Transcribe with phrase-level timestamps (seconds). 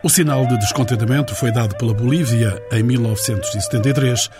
[0.00, 4.30] O sinal de descontentamento foi dado pela Bolívia em 1973,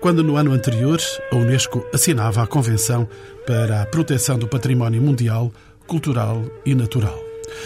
[0.00, 1.00] quando no ano anterior
[1.32, 3.08] a Unesco assinava a Convenção
[3.44, 5.52] para a Proteção do Património Mundial,
[5.88, 7.18] Cultural e Natural.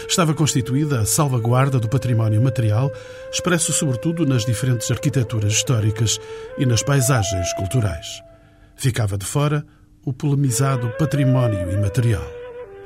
[0.08, 2.90] Estava constituída a salvaguarda do património material,
[3.30, 6.18] expresso sobretudo nas diferentes arquiteturas históricas
[6.56, 8.22] e nas paisagens culturais.
[8.76, 9.62] Ficava de fora
[10.06, 12.41] o polemizado património imaterial.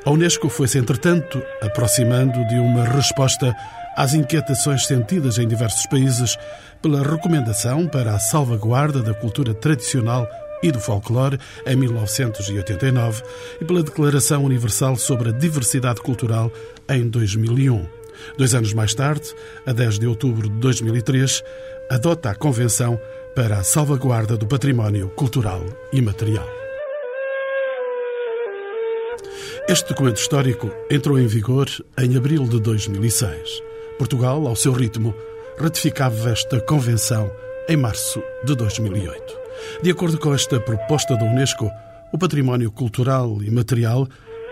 [0.06, 3.52] A Unesco foi-se, entretanto, aproximando de uma resposta
[3.97, 6.38] às inquietações sentidas em diversos países
[6.80, 10.28] pela recomendação para a salvaguarda da cultura tradicional
[10.62, 13.24] e do folclore em 1989
[13.61, 16.52] e pela Declaração Universal sobre a Diversidade Cultural
[16.88, 17.84] em 2001.
[18.38, 19.34] Dois anos mais tarde,
[19.66, 21.42] a 10 de outubro de 2003,
[21.91, 22.97] adota a Convenção
[23.34, 26.66] para a Salvaguarda do Património Cultural e Material.
[29.69, 31.67] Este documento histórico entrou em vigor
[31.98, 33.62] em abril de 2006.
[33.98, 35.12] Portugal, ao seu ritmo,
[35.58, 37.28] ratificava esta convenção
[37.69, 39.20] em março de 2008.
[39.83, 41.69] De acordo com esta proposta da Unesco,
[42.12, 44.06] o património cultural e material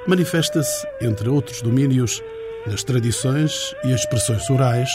[0.09, 2.21] manifesta-se, entre outros domínios,
[2.67, 4.91] nas tradições e expressões orais,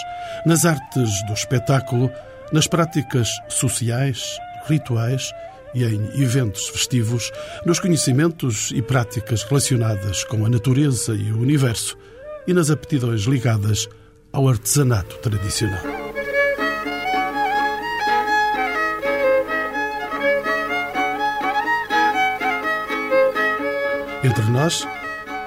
[0.45, 2.11] nas artes do espetáculo,
[2.51, 5.31] nas práticas sociais, rituais
[5.73, 7.31] e em eventos festivos,
[7.65, 11.97] nos conhecimentos e práticas relacionadas com a natureza e o universo
[12.47, 13.87] e nas aptidões ligadas
[14.31, 15.81] ao artesanato tradicional.
[24.23, 24.85] Entre nós,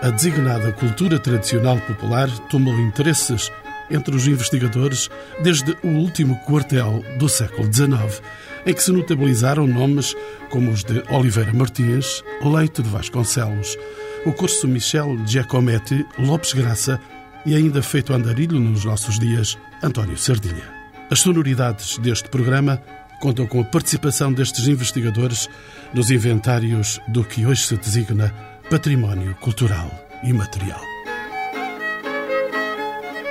[0.01, 3.53] a designada cultura tradicional popular tomou interesses
[3.91, 5.11] entre os investigadores
[5.42, 8.23] desde o último quartel do século XIX,
[8.66, 10.14] em que se notabilizaram nomes
[10.50, 13.77] como os de Oliveira Martins, Leite de Vasconcelos,
[14.24, 17.00] o curso Michel Giacometti, Lopes Graça
[17.44, 20.70] e ainda feito andarilho nos nossos dias, António Sardinha.
[21.11, 22.80] As sonoridades deste programa
[23.20, 25.48] contam com a participação destes investigadores
[25.92, 28.33] nos inventários do que hoje se designa
[28.70, 29.90] património cultural
[30.22, 30.80] e material.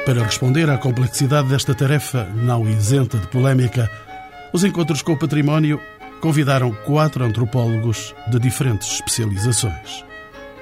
[0.05, 3.89] Para responder à complexidade desta tarefa, não isenta de polémica,
[4.53, 5.79] os encontros com o património
[6.19, 10.05] convidaram quatro antropólogos de diferentes especializações.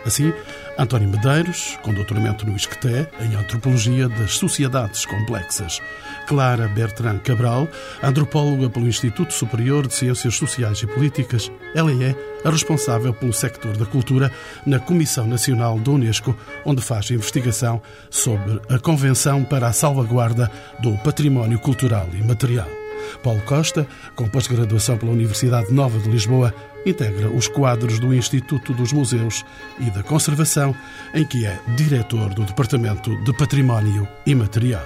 [0.06, 0.34] Assim,
[0.78, 5.82] António Medeiros, com doutoramento no ISCTE, em Antropologia das Sociedades Complexas.
[6.26, 7.68] Clara Bertrand Cabral,
[8.02, 11.52] antropóloga pelo Instituto Superior de Ciências Sociais e Políticas.
[11.76, 14.32] Ela é a responsável pelo sector da cultura
[14.66, 16.34] na Comissão Nacional da Unesco,
[16.64, 22.89] onde faz investigação sobre a Convenção para a Salvaguarda do Património Cultural e Material.
[23.24, 26.54] Paulo Costa, com pós-graduação pela Universidade Nova de Lisboa,
[26.86, 29.46] integra os quadros do Instituto dos Museus
[29.80, 30.76] e da Conservação,
[31.14, 34.86] em que é diretor do Departamento de Património Imaterial.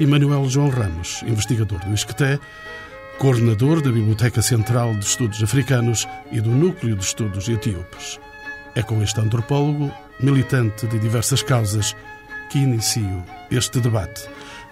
[0.00, 2.40] E Manuel João Ramos, investigador do ISCTE,
[3.18, 8.20] coordenador da Biblioteca Central de Estudos Africanos e do Núcleo de Estudos Etíopes.
[8.74, 11.96] É com este antropólogo, militante de diversas causas,
[12.50, 14.28] que inicio este debate,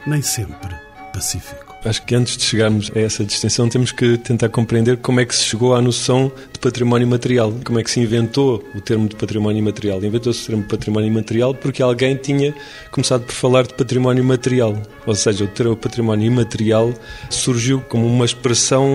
[0.06, 0.74] nem sempre
[1.12, 1.65] pacífico.
[1.84, 5.34] Acho que antes de chegarmos a essa distinção temos que tentar compreender como é que
[5.34, 9.14] se chegou à noção de património material, como é que se inventou o termo de
[9.14, 10.02] património material.
[10.02, 12.52] Inventou-se o termo património material porque alguém tinha
[12.90, 14.76] começado por falar de património material,
[15.06, 16.92] ou seja, o termo património imaterial
[17.30, 18.86] surgiu como uma expressão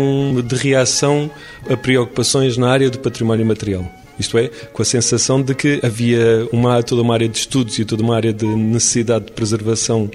[0.46, 1.31] de reação
[1.69, 3.90] a preocupações na área do património material.
[4.19, 7.86] Isto é, com a sensação de que havia uma, toda uma área de estudos e
[7.86, 10.12] toda uma área de necessidade de preservação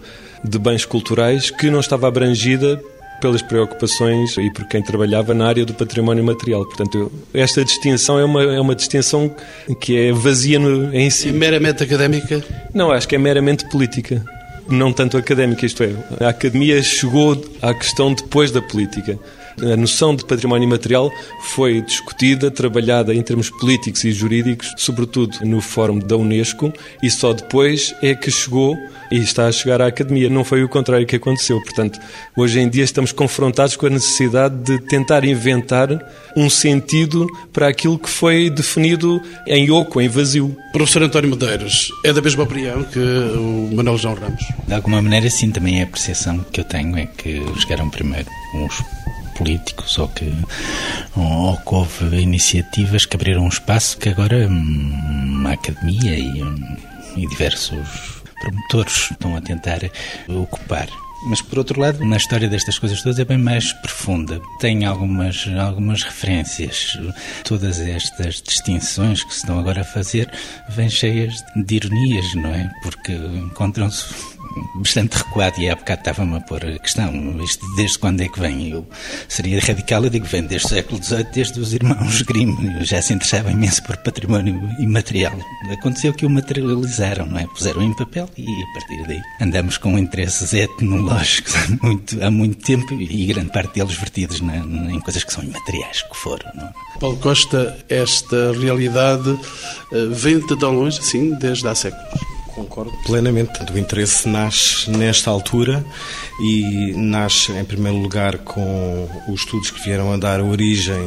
[0.49, 2.81] de bens culturais que não estava abrangida
[3.21, 6.65] pelas preocupações e por quem trabalhava na área do património material.
[6.65, 9.35] Portanto, esta distinção é uma, é uma distinção
[9.81, 11.29] que é vazia no, em si.
[11.29, 12.45] E meramente académica?
[12.75, 14.23] Não, acho que é meramente política.
[14.69, 15.93] Não tanto académica, isto é.
[16.21, 19.19] A academia chegou à questão depois da política.
[19.63, 25.61] A noção de património material foi discutida, trabalhada em termos políticos e jurídicos, sobretudo no
[25.61, 26.73] Fórum da Unesco,
[27.03, 28.77] e só depois é que chegou
[29.11, 30.29] e está a chegar à academia.
[30.29, 31.61] Não foi o contrário que aconteceu.
[31.63, 31.99] Portanto,
[32.37, 35.89] hoje em dia estamos confrontados com a necessidade de tentar inventar
[36.37, 40.57] um sentido para aquilo que foi definido em oco, em vazio.
[40.73, 44.43] Professor António Medeiros, é da mesma opinião que o Manuel João Ramos?
[44.67, 48.29] De alguma maneira, sim, também é a percepção que eu tenho é que chegaram primeiro
[48.55, 48.83] uns
[49.37, 50.33] políticos ou que,
[51.17, 56.43] ou que houve iniciativas que abriram um espaço que agora uma academia e,
[57.17, 59.81] e diversos promotores estão a tentar
[60.29, 60.89] ocupar.
[61.29, 64.41] Mas, por outro lado, na história destas coisas todas é bem mais profunda.
[64.61, 66.97] Tem algumas, algumas referências.
[67.43, 70.31] Todas estas distinções que se estão agora a fazer
[70.69, 72.71] vêm cheias de ironias, não é?
[72.83, 74.36] Porque encontram-se
[74.77, 77.13] bastante recuado e há bocado estava-me a pôr a questão,
[77.43, 78.71] isto desde quando é que vem?
[78.71, 78.87] Eu
[79.29, 83.13] seria radical, eu digo, vem desde o século XVIII, desde os irmãos Grimm, já se
[83.13, 85.35] interessavam imenso por património imaterial.
[85.71, 87.47] Aconteceu que o materializaram, não é?
[87.47, 92.65] Puseram em papel e a partir daí andamos com interesses etnológicos há muito, há muito
[92.65, 96.67] tempo e grande parte deles vertidos na, em coisas que são imateriais, que foram, não
[96.67, 96.73] é?
[96.99, 99.39] Paulo Costa, esta realidade
[99.93, 102.36] eh, vem de tão longe, sim, desde há séculos.
[102.57, 103.71] Concordo plenamente.
[103.71, 105.85] O interesse nasce nesta altura
[106.41, 111.07] e nasce, em primeiro lugar, com os estudos que vieram a dar origem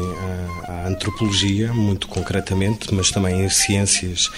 [0.68, 4.30] à, antropologia, muito concretamente, mas também em ciências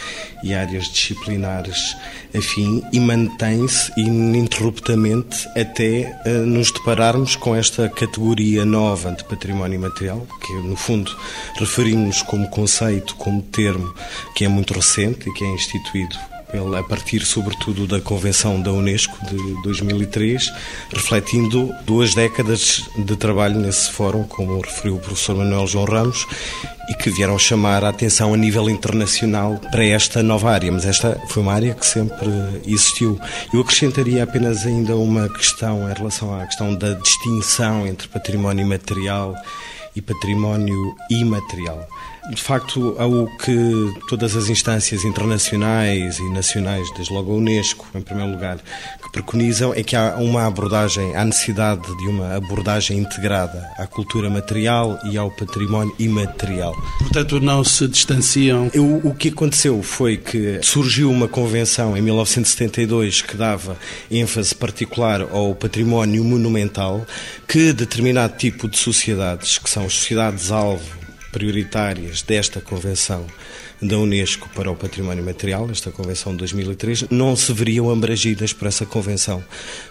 [0.42, 1.98] e áreas disciplinares
[2.34, 10.26] afim, e mantém-se ininterruptamente até uh, nos depararmos com esta categoria nova de património imaterial,
[10.42, 11.14] que no fundo
[11.60, 13.94] referimos como conceito, como termo,
[14.34, 16.31] que é muito recente e que é instituído
[16.78, 20.52] a partir sobretudo da Convenção da Unesco de 2003,
[20.94, 26.28] refletindo duas décadas de trabalho nesse fórum, como referiu o professor Manuel João Ramos,
[26.90, 31.20] e que vieram chamar a atenção a nível internacional para esta nova área, mas esta
[31.30, 32.30] foi uma área que sempre
[32.66, 33.20] existiu.
[33.54, 39.34] Eu acrescentaria apenas ainda uma questão em relação à questão da distinção entre património material
[39.96, 41.88] e património imaterial.
[42.30, 48.02] De facto, ao que todas as instâncias internacionais e nacionais, desde logo a Unesco, em
[48.02, 48.60] primeiro lugar,
[49.04, 54.30] que preconizam é que há uma abordagem, há necessidade de uma abordagem integrada à cultura
[54.30, 56.76] material e ao património imaterial.
[57.00, 58.70] Portanto, não se distanciam.
[58.76, 63.78] O, o que aconteceu foi que surgiu uma convenção em 1972 que dava
[64.12, 67.06] ênfase particular ao património monumental,
[67.48, 71.01] que determinado tipo de sociedades, que são as sociedades-alvo,
[71.32, 73.26] prioritárias desta Convenção
[73.82, 78.68] da Unesco para o Património Material, esta Convenção de 2003, não se veriam abrangidas por
[78.68, 79.44] essa Convenção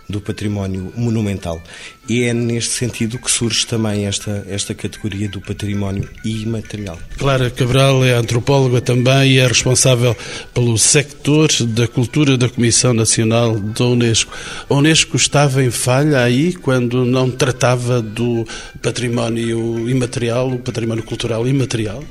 [0.09, 1.61] do Património Monumental.
[2.09, 6.99] E é neste sentido que surge também esta, esta categoria do património imaterial.
[7.17, 10.17] Clara Cabral é antropóloga também e é responsável
[10.53, 14.33] pelo sector da cultura da Comissão Nacional da Unesco.
[14.69, 18.47] A Unesco estava em falha aí quando não tratava do
[18.83, 22.03] património imaterial, o património cultural imaterial?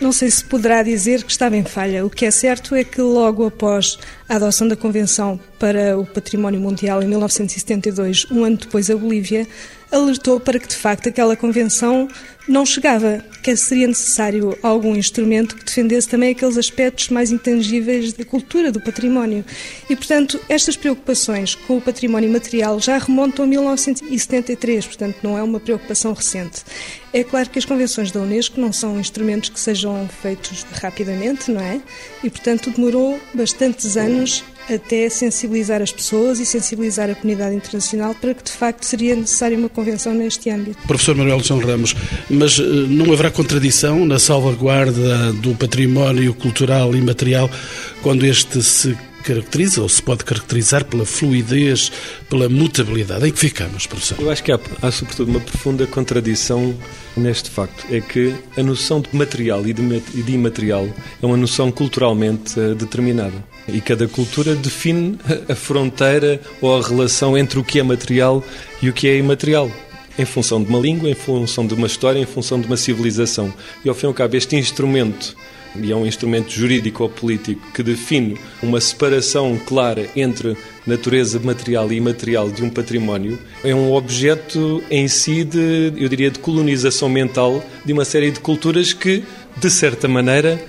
[0.00, 2.04] Não sei se poderá dizer que estava em falha.
[2.04, 3.98] O que é certo é que logo após
[4.28, 9.46] a adoção da Convenção para o Património Mundial em 1972, um ano depois a Bolívia,
[9.90, 12.08] alertou para que de facto aquela convenção
[12.48, 18.24] não chegava, que seria necessário algum instrumento que defendesse também aqueles aspectos mais intangíveis da
[18.24, 19.44] cultura, do património.
[19.90, 25.42] E, portanto, estas preocupações com o património material já remontam a 1973, portanto, não é
[25.42, 26.62] uma preocupação recente.
[27.12, 31.60] É claro que as convenções da Unesco não são instrumentos que sejam feitos rapidamente, não
[31.60, 31.80] é?
[32.22, 38.34] E, portanto, demorou bastantes anos até sensibilizar as pessoas e sensibilizar a comunidade internacional para
[38.34, 40.78] que de facto seria necessária uma convenção neste âmbito.
[40.86, 41.94] Professor Manuel São Ramos,
[42.28, 47.50] mas eh, não haverá contradição na salvaguarda do património cultural e material
[48.02, 48.96] quando este se
[49.26, 51.90] caracteriza ou se pode caracterizar pela fluidez,
[52.30, 53.26] pela mutabilidade.
[53.26, 54.18] Em que ficamos, professor?
[54.20, 56.76] Eu acho que há, há sobretudo uma profunda contradição
[57.16, 57.86] neste facto.
[57.90, 60.88] É que a noção de material e de, de imaterial
[61.20, 63.44] é uma noção culturalmente uh, determinada.
[63.68, 65.18] E cada cultura define
[65.48, 68.42] a fronteira ou a relação entre o que é material
[68.80, 69.70] e o que é imaterial
[70.18, 73.52] em função de uma língua, em função de uma história, em função de uma civilização.
[73.84, 75.36] E ao fim e ao cabo, este instrumento
[75.82, 80.56] e é um instrumento jurídico ou político que define uma separação clara entre
[80.86, 86.30] natureza material e imaterial de um património, é um objeto em si de, eu diria,
[86.30, 89.24] de colonização mental de uma série de culturas que,
[89.56, 90.62] de certa maneira,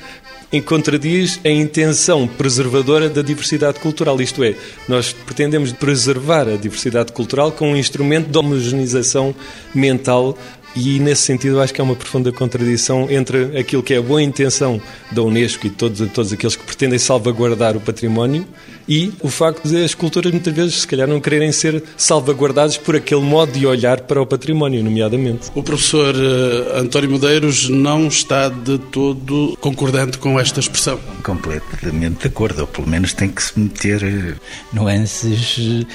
[0.61, 4.21] contradiz a intenção preservadora da diversidade cultural.
[4.21, 4.55] Isto é,
[4.87, 9.35] nós pretendemos preservar a diversidade cultural com um instrumento de homogeneização
[9.75, 10.37] mental
[10.75, 14.21] e nesse sentido acho que há uma profunda contradição entre aquilo que é a boa
[14.21, 18.47] intenção da Unesco e todos, todos aqueles que pretendem salvaguardar o património
[18.87, 22.95] e o facto de as culturas muitas vezes se calhar não quererem ser salvaguardadas por
[22.95, 25.49] aquele modo de olhar para o património, nomeadamente.
[25.53, 30.99] O professor uh, António Medeiros não está de todo concordante com esta expressão.
[31.23, 34.35] Completamente de acordo, ou pelo menos tem que se meter eh,
[34.71, 35.85] nuances uh,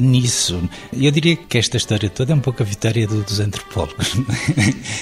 [0.00, 0.62] nisso.
[0.92, 4.14] Eu diria que esta história toda é um pouco a vitória do, dos antropólogos.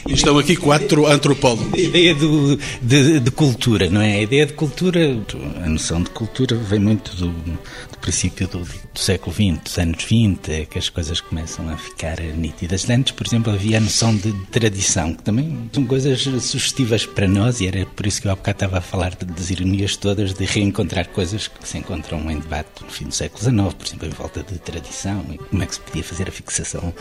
[0.09, 1.73] E estão aqui quatro antropólogos.
[1.75, 4.17] A ideia do, de, de cultura, não é?
[4.17, 5.17] A ideia de cultura,
[5.65, 10.05] a noção de cultura vem muito do, do princípio do, do século XX, dos anos
[10.05, 12.89] 20, é que as coisas começam a ficar nítidas.
[12.89, 17.61] Antes, por exemplo, havia a noção de tradição, que também são coisas sugestivas para nós,
[17.61, 20.35] e era por isso que eu há bocado estava a falar de, das ironias todas,
[20.35, 24.09] de reencontrar coisas que se encontram em debate no fim do século XIX, por exemplo,
[24.09, 26.93] em volta de tradição, e como é que se podia fazer a fixação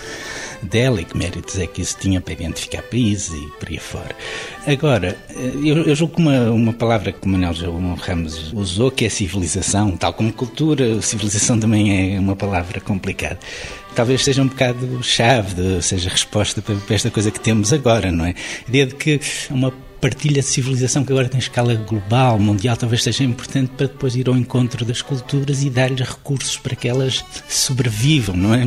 [0.62, 4.16] dela, e que méritos é que isso tinha para identificar países e por aí fora.
[4.68, 5.18] Agora,
[5.64, 9.10] eu, eu julgo que uma, uma palavra que o Manuel João Ramos usou, que é
[9.10, 13.40] civilização, tal como cultura, civilização também é uma palavra complicada
[13.96, 18.36] talvez seja um bocado chave, seja resposta para, esta coisa que temos agora, não é?
[18.66, 19.74] A ideia de que uma
[20.06, 24.30] partilha de civilização que agora tem escala global, mundial, talvez seja importante para depois ir
[24.30, 28.64] ao encontro das culturas e dar-lhes recursos para que elas sobrevivam, não é?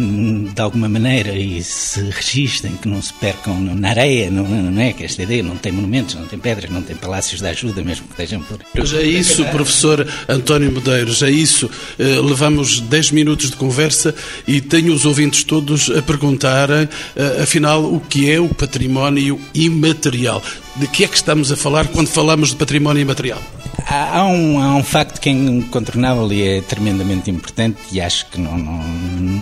[0.52, 4.92] De alguma maneira e se registrem, que não se percam na areia, não, não é?
[4.92, 8.06] Que esta ideia não tem monumentos, não tem pedras, não tem palácios de ajuda, mesmo
[8.06, 8.58] que estejam por.
[8.74, 11.70] Mas é isso, professor António Medeiros, é isso.
[12.00, 14.12] Eh, levamos 10 minutos de conversa
[14.44, 20.42] e tenho os ouvintes todos a perguntarem, eh, afinal, o que é o património imaterial?
[20.78, 23.42] De que é que estamos a falar quando falamos de património imaterial?
[23.90, 28.38] Há, um, há um facto que é incontornável e é tremendamente importante e acho que
[28.38, 28.82] não, não,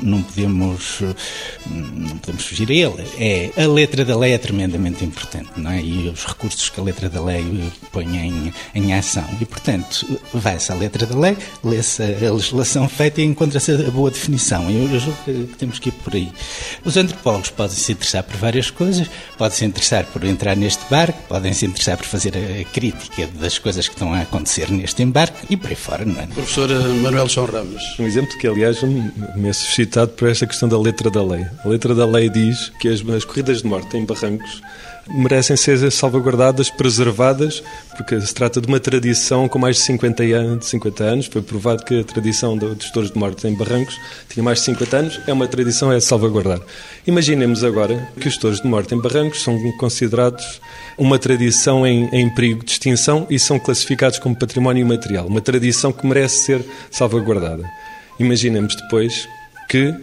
[0.02, 1.00] não, podemos,
[1.66, 3.09] não podemos fugir a ele.
[3.19, 5.83] É, a letra da lei é tremendamente importante, não é?
[5.83, 9.26] E os recursos que a letra da lei põe em, em ação.
[9.40, 14.11] E, portanto, vai-se à letra da lei, lê-se a legislação feita e encontra-se a boa
[14.11, 14.71] definição.
[14.71, 16.31] Eu, eu julgo que temos que ir por aí.
[16.85, 21.25] Os antropólogos podem se interessar por várias coisas, podem se interessar por entrar neste barco,
[21.28, 25.47] podem se interessar por fazer a crítica das coisas que estão a acontecer neste embarque
[25.50, 26.26] e por aí fora, não é?
[26.26, 26.68] Professor
[27.02, 27.83] Manuel São Ramos.
[27.99, 31.47] Um exemplo que, aliás, me é suscitado por esta questão da letra da lei.
[31.64, 34.62] A letra da lei diz que as, as corridas de morte em barrancos
[35.08, 37.62] merecem ser salvaguardadas, preservadas,
[37.96, 40.66] porque se trata de uma tradição com mais de 50 anos.
[40.66, 41.26] 50 anos.
[41.26, 43.98] Foi provado que a tradição dos touros de morte em barrancos
[44.28, 45.20] tinha mais de 50 anos.
[45.26, 46.60] É uma tradição, é salvaguardar.
[47.06, 50.60] Imaginemos agora que os touros de morte em barrancos são considerados
[50.98, 55.26] uma tradição em, em perigo de extinção e são classificados como património imaterial.
[55.26, 57.64] Uma tradição que merece ser salvaguardada.
[58.18, 59.28] Imaginemos depois
[59.68, 59.94] que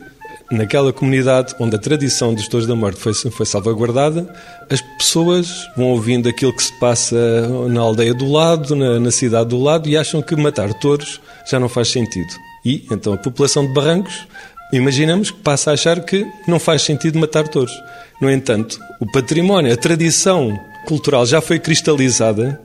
[0.54, 4.28] naquela comunidade onde a tradição dos Touros da Morte foi, foi salvaguardada,
[4.70, 7.16] as pessoas vão ouvindo aquilo que se passa
[7.70, 11.20] na aldeia do lado, na, na cidade do lado, e acham que matar touros
[11.50, 12.34] já não faz sentido.
[12.64, 14.28] E então a população de Barrancos,
[14.72, 17.74] imaginamos que passa a achar que não faz sentido matar touros.
[18.22, 22.60] No entanto, o património, a tradição cultural já foi cristalizada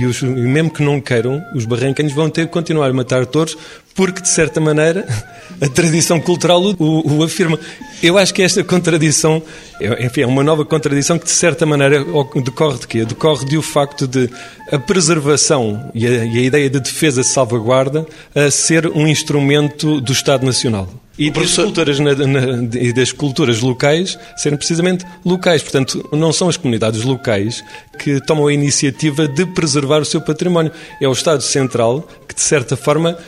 [0.00, 3.26] e, os, e mesmo que não queiram, os barrancanos vão ter que continuar a matar
[3.26, 3.56] touros
[3.94, 5.06] porque, de certa maneira,
[5.60, 7.58] a tradição cultural o, o afirma.
[8.02, 9.42] Eu acho que esta contradição,
[9.80, 12.04] é, enfim, é uma nova contradição que, de certa maneira,
[12.44, 13.04] decorre de quê?
[13.04, 14.30] Decorre do facto de
[14.70, 20.00] a preservação e a, e a ideia de defesa de salvaguarda a ser um instrumento
[20.00, 20.88] do Estado Nacional.
[21.18, 25.62] E das, culturas na, na, e das culturas locais serem precisamente locais.
[25.62, 27.64] Portanto, não são as comunidades locais
[27.98, 30.70] que tomam a iniciativa de preservar o seu património.
[31.00, 33.18] É o Estado Central que, de certa forma,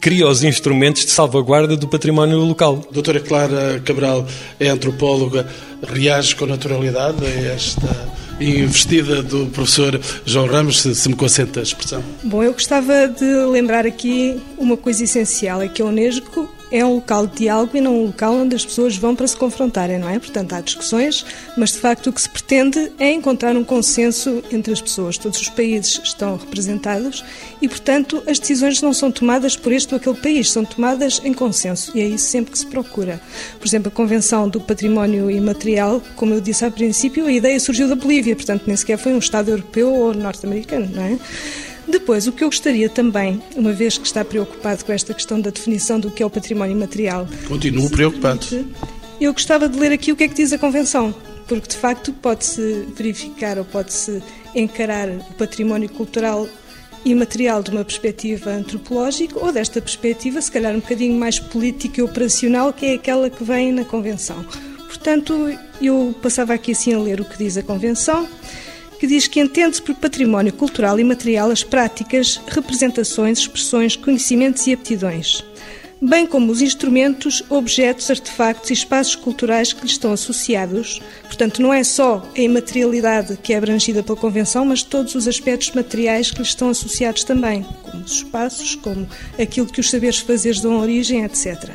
[0.00, 2.86] cria os instrumentos de salvaguarda do património local.
[2.90, 4.26] Doutora Clara Cabral
[4.58, 5.46] é antropóloga,
[5.92, 11.62] reage com naturalidade a esta investida do professor João Ramos, se, se me consente a
[11.62, 12.02] expressão.
[12.22, 16.94] Bom, eu gostava de lembrar aqui uma coisa essencial, é que a Unesco é um
[16.94, 20.08] local de diálogo e não um local onde as pessoas vão para se confrontarem, não
[20.08, 20.18] é?
[20.18, 21.24] Portanto, há discussões,
[21.56, 25.18] mas de facto o que se pretende é encontrar um consenso entre as pessoas.
[25.18, 27.24] Todos os países estão representados
[27.60, 31.32] e, portanto, as decisões não são tomadas por este ou aquele país, são tomadas em
[31.32, 33.20] consenso e é isso sempre que se procura.
[33.58, 37.88] Por exemplo, a Convenção do Património Imaterial, como eu disse ao princípio, a ideia surgiu
[37.88, 41.18] da Bolívia, portanto, nem sequer foi um Estado europeu ou norte-americano, não é?
[41.90, 45.50] Depois, o que eu gostaria também, uma vez que está preocupado com esta questão da
[45.50, 47.28] definição do que é o património material.
[47.48, 48.46] Continuo preocupado.
[49.20, 51.14] Eu gostava de ler aqui o que é que diz a Convenção,
[51.46, 54.22] porque de facto pode-se verificar ou pode-se
[54.54, 56.48] encarar o património cultural
[57.04, 62.00] e material de uma perspectiva antropológica ou desta perspectiva, se calhar um bocadinho mais política
[62.00, 64.44] e operacional, que é aquela que vem na Convenção.
[64.86, 68.28] Portanto, eu passava aqui assim a ler o que diz a Convenção
[69.00, 74.74] que diz que entende-se por património cultural e material as práticas, representações, expressões, conhecimentos e
[74.74, 75.42] aptidões,
[76.02, 81.00] bem como os instrumentos, objetos, artefactos e espaços culturais que lhes estão associados.
[81.22, 85.70] Portanto, não é só a imaterialidade que é abrangida pela Convenção, mas todos os aspectos
[85.70, 89.08] materiais que lhes estão associados também, como os espaços, como
[89.40, 91.70] aquilo que os saberes fazeres dão origem, etc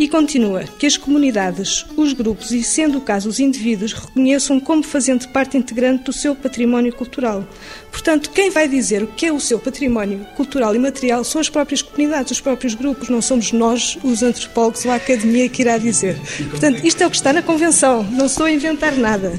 [0.00, 4.82] E continua que as comunidades, os grupos e, sendo o caso, os indivíduos reconheçam como
[4.82, 7.46] fazendo parte integrante do seu património cultural.
[7.92, 11.50] Portanto, quem vai dizer o que é o seu património cultural e material são as
[11.50, 15.76] próprias comunidades, os próprios grupos, não somos nós, os antropólogos ou a academia que irá
[15.76, 16.18] dizer.
[16.48, 19.38] Portanto, isto é o que está na Convenção, não estou a inventar nada.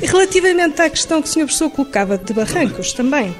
[0.00, 1.40] Relativamente à questão que o Sr.
[1.46, 3.34] Professor colocava de Barrancos também,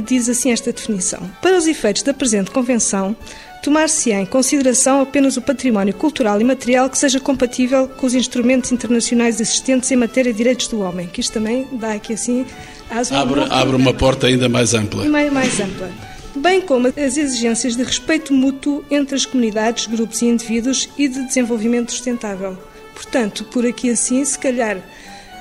[0.00, 1.20] diz assim esta definição.
[1.42, 3.16] Para os efeitos da presente Convenção,
[3.64, 8.70] tomar-se em consideração apenas o património cultural e material que seja compatível com os instrumentos
[8.70, 12.44] internacionais existentes em matéria de direitos do homem, que isto também dá aqui assim...
[12.90, 15.08] Abre, abre uma porta ainda mais ampla.
[15.08, 15.90] Mais, mais ampla.
[16.36, 21.26] Bem como as exigências de respeito mútuo entre as comunidades, grupos e indivíduos e de
[21.26, 22.58] desenvolvimento sustentável.
[22.92, 24.76] Portanto, por aqui assim, se calhar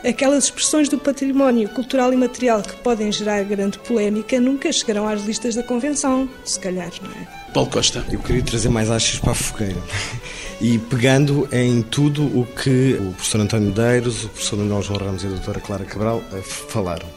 [0.07, 5.25] aquelas expressões do património cultural e material que podem gerar grande polémica nunca chegarão às
[5.25, 7.42] listas da Convenção, se calhar, não é?
[7.53, 8.03] Paulo Costa.
[8.11, 9.81] Eu queria trazer mais achas para a fogueira.
[10.59, 15.23] E pegando em tudo o que o professor António Medeiros, o professor Manuel João Ramos
[15.23, 17.07] e a doutora Clara Cabral eh, falaram,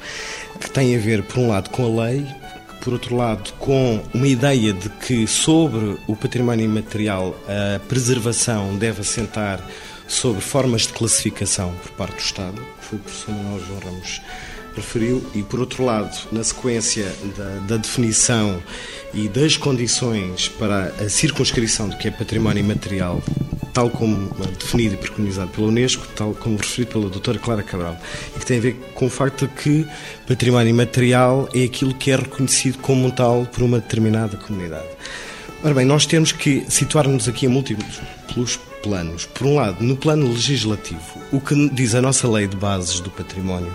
[0.61, 2.27] que tem a ver, por um lado, com a lei,
[2.81, 9.01] por outro lado, com uma ideia de que sobre o património imaterial a preservação deve
[9.01, 9.61] assentar
[10.07, 14.21] sobre formas de classificação por parte do Estado, que foi o professor Manuel João Ramos
[14.81, 18.63] referiu, e por outro lado, na sequência da, da, definição
[19.13, 23.23] e das condições para a circunscrição do que é património imaterial,
[23.73, 27.97] tal como definido e preconizado pela Unesco, tal como referido pela doutora Clara Cabral,
[28.35, 29.87] e que tem a ver com o facto de que
[30.27, 34.87] património imaterial é aquilo que é reconhecido como tal por uma determinada comunidade.
[35.65, 39.27] Ora bem, nós temos que situar-nos aqui a múltiplos planos.
[39.27, 41.01] Por um lado, no plano legislativo,
[41.33, 43.73] o que diz a nossa lei de bases do património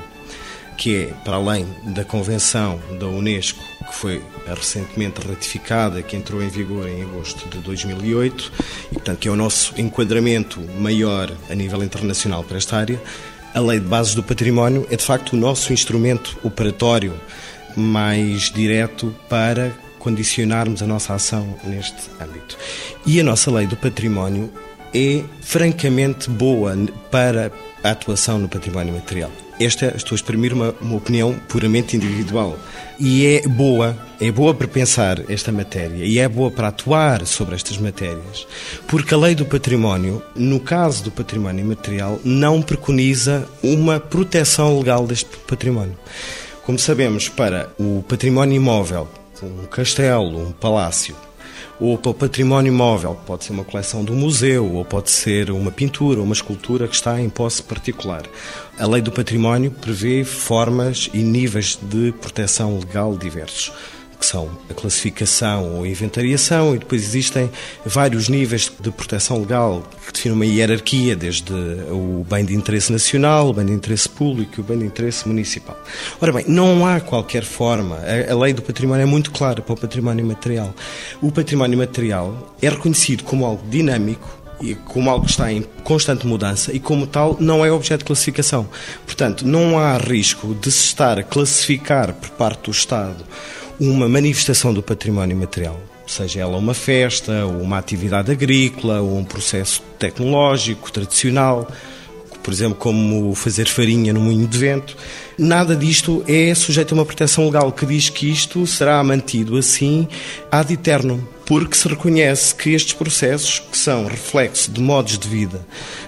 [0.78, 6.50] que é, para além da Convenção da Unesco, que foi recentemente ratificada, que entrou em
[6.50, 8.52] vigor em agosto de 2008,
[8.92, 13.02] e portanto que é o nosso enquadramento maior a nível internacional para esta área,
[13.54, 17.14] a Lei de Bases do Património é de facto o nosso instrumento operatório
[17.76, 22.58] mais direto para condicionarmos a nossa ação neste âmbito.
[23.06, 24.52] E a nossa Lei do Património
[24.94, 26.76] é francamente boa
[27.10, 27.52] para
[27.84, 29.32] a atuação no património material.
[29.64, 32.58] Esta, estou a exprimir uma, uma opinião puramente individual.
[33.00, 37.56] E é boa, é boa para pensar esta matéria e é boa para atuar sobre
[37.56, 38.48] estas matérias,
[38.88, 45.06] porque a lei do património, no caso do património imaterial, não preconiza uma proteção legal
[45.06, 45.98] deste património.
[46.64, 49.08] Como sabemos, para o património imóvel,
[49.44, 51.16] um castelo, um palácio,
[51.82, 55.72] ou para o património móvel, pode ser uma coleção do museu, ou pode ser uma
[55.72, 58.22] pintura, uma escultura que está em posse particular.
[58.82, 63.72] A lei do património prevê formas e níveis de proteção legal diversos
[64.20, 67.50] que são a classificação ou a inventariação, e depois existem
[67.84, 73.50] vários níveis de proteção legal que definem uma hierarquia, desde o bem de interesse nacional,
[73.50, 75.76] o bem de interesse público e o bem de interesse municipal.
[76.22, 77.98] Ora bem, não há qualquer forma,
[78.30, 80.72] a, lei do património é muito clara para o património material.
[81.20, 86.26] O património material é reconhecido como algo dinâmico, e como algo que está em constante
[86.26, 88.68] mudança e como tal não é objeto de classificação.
[89.06, 93.24] Portanto, não há risco de se estar a classificar por parte do Estado
[93.80, 99.24] uma manifestação do património material, seja ela uma festa, ou uma atividade agrícola, ou um
[99.24, 101.68] processo tecnológico, tradicional,
[102.44, 104.96] por exemplo, como fazer farinha no moinho de vento.
[105.38, 110.08] Nada disto é sujeito a uma proteção legal que diz que isto será mantido assim
[110.52, 115.60] ad eternum porque se reconhece que estes processos, que são reflexo de modos de vida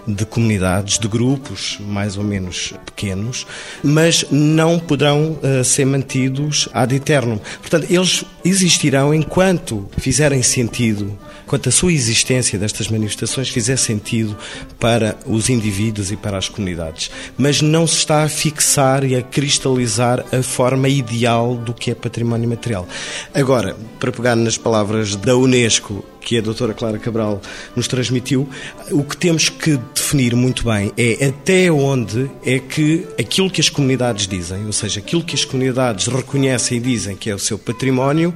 [0.07, 3.45] de comunidades, de grupos mais ou menos pequenos,
[3.83, 7.39] mas não poderão uh, ser mantidos ad eternum.
[7.59, 14.37] Portanto, eles existirão enquanto fizerem sentido, enquanto a sua existência destas manifestações fizer sentido
[14.79, 17.09] para os indivíduos e para as comunidades.
[17.37, 21.95] Mas não se está a fixar e a cristalizar a forma ideal do que é
[21.95, 22.87] património material.
[23.33, 27.41] Agora, para pegar nas palavras da da Unesco, que a doutora Clara Cabral
[27.75, 28.47] nos transmitiu,
[28.91, 33.67] o que temos que definir muito bem é até onde é que aquilo que as
[33.67, 37.57] comunidades dizem, ou seja, aquilo que as comunidades reconhecem e dizem que é o seu
[37.57, 38.33] património,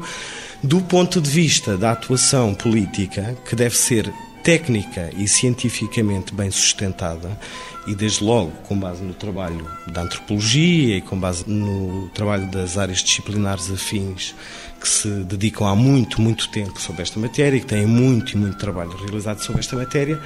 [0.64, 4.12] do ponto de vista da atuação política, que deve ser
[4.44, 7.38] técnica e cientificamente bem sustentada,
[7.88, 12.78] e desde logo com base no trabalho da antropologia e com base no trabalho das
[12.78, 14.36] áreas disciplinares afins
[14.80, 18.38] que se dedicam há muito, muito tempo sobre esta matéria e que têm muito e
[18.38, 20.20] muito trabalho realizado sobre esta matéria,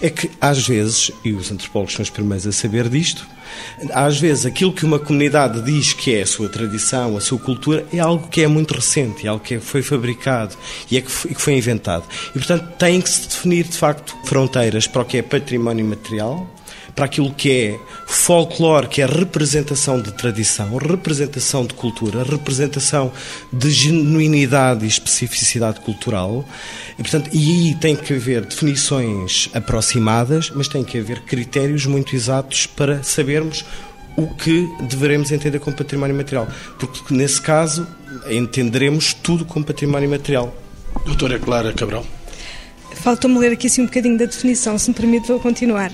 [0.00, 3.26] é que às vezes, e os antropólogos são os primeiros a saber disto,
[3.92, 7.86] às vezes aquilo que uma comunidade diz que é a sua tradição, a sua cultura,
[7.92, 10.56] é algo que é muito recente, é algo que foi fabricado
[10.90, 12.04] e é que foi, que foi inventado.
[12.30, 16.57] E portanto tem que se definir de facto fronteiras para o que é património material
[16.98, 23.12] para aquilo que é folclore, que é representação de tradição, representação de cultura, representação
[23.52, 26.44] de genuinidade e especificidade cultural.
[26.98, 32.16] E, portanto, e aí tem que haver definições aproximadas, mas tem que haver critérios muito
[32.16, 33.64] exatos para sabermos
[34.16, 36.48] o que deveremos entender como património material.
[36.80, 37.86] Porque, nesse caso,
[38.28, 40.52] entenderemos tudo como património material.
[41.06, 42.04] Doutora Clara Cabral.
[42.92, 45.92] Falta-me ler aqui assim um bocadinho da definição, se me permite, vou continuar.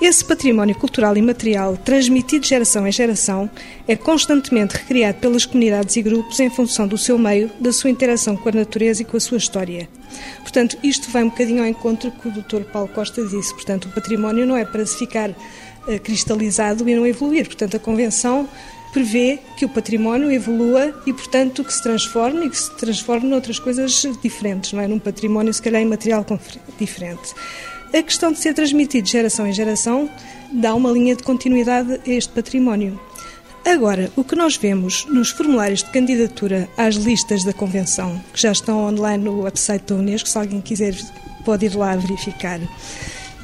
[0.00, 3.48] Esse património cultural e material, transmitido de geração em geração,
[3.86, 8.36] é constantemente recriado pelas comunidades e grupos em função do seu meio, da sua interação
[8.36, 9.88] com a natureza e com a sua história.
[10.40, 12.64] Portanto, isto vai um bocadinho ao encontro que o Dr.
[12.70, 13.54] Paulo Costa disse.
[13.54, 17.46] Portanto, o património não é para se ficar uh, cristalizado e não evoluir.
[17.46, 18.48] Portanto, a Convenção
[18.92, 23.58] prevê que o património evolua e, portanto, que se transforme e que se transforme noutras
[23.58, 24.86] coisas diferentes, não é?
[24.86, 26.24] Num património, se calhar, em material
[26.78, 27.34] diferente.
[27.96, 30.10] A questão de ser transmitido de geração em geração
[30.50, 32.98] dá uma linha de continuidade a este património.
[33.64, 38.50] Agora, o que nós vemos nos formulários de candidatura às listas da Convenção, que já
[38.50, 40.92] estão online no website da Unesco, se alguém quiser
[41.44, 42.58] pode ir lá verificar,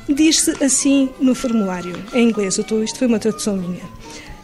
[0.09, 3.85] diz-se assim no formulário, em inglês, isto foi uma tradução minha.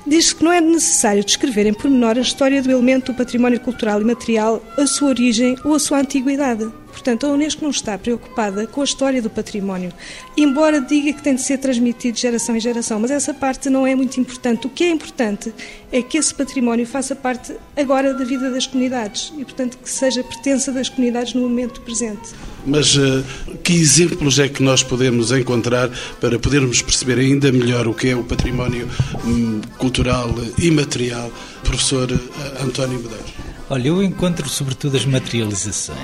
[0.07, 4.01] Diz que não é necessário descrever em pormenor a história do elemento do património cultural
[4.01, 6.71] e material, a sua origem ou a sua antiguidade.
[6.97, 9.93] Portanto, a Unesco não está preocupada com a história do património,
[10.35, 13.87] embora diga que tem de ser transmitido de geração em geração, mas essa parte não
[13.87, 14.67] é muito importante.
[14.67, 15.53] O que é importante
[15.93, 20.25] é que esse património faça parte agora da vida das comunidades e, portanto, que seja
[20.25, 22.31] pertença das comunidades no momento presente.
[22.65, 23.23] Mas uh,
[23.63, 28.17] que exemplos é que nós podemos encontrar para podermos perceber ainda melhor o que é
[28.17, 28.89] o património
[29.23, 31.31] um, cultural e material,
[31.63, 33.56] professor uh, António Medeiros?
[33.69, 35.99] Olha, eu encontro sobretudo as materializações.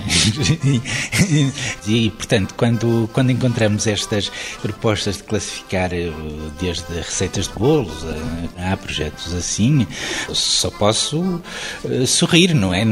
[1.87, 6.11] e, portanto, quando, quando encontramos estas propostas de classificar eh,
[6.61, 8.05] desde receitas de bolos
[8.59, 9.87] a projetos assim,
[10.33, 11.21] só posso
[11.85, 12.85] uh, sorrir, não é?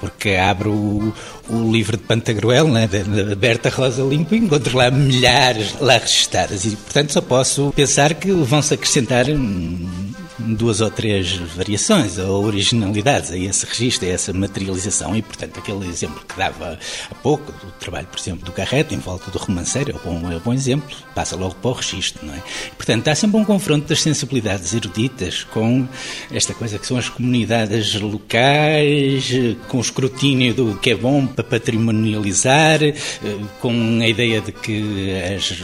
[0.00, 1.14] Porque abro o,
[1.50, 6.64] o livro de Pantagruel, né, da Berta Rosa Limpo, e encontro lá milhares lá registadas.
[6.64, 9.28] E, portanto, só posso pensar que vão-se acrescentar.
[9.28, 15.14] Hum, duas ou três variações ou originalidades a esse registro, a essa materialização.
[15.16, 16.78] E, portanto, aquele exemplo que dava
[17.10, 20.32] há pouco, do trabalho, por exemplo, do Carrete, em volta do romanceiro, é um bom,
[20.32, 22.42] é bom exemplo, passa logo para o registro, não é?
[22.66, 25.86] E, portanto, há sempre um confronto das sensibilidades eruditas com
[26.30, 29.32] esta coisa que são as comunidades locais,
[29.68, 32.80] com o escrutínio do que é bom para patrimonializar,
[33.60, 35.54] com a ideia de que as,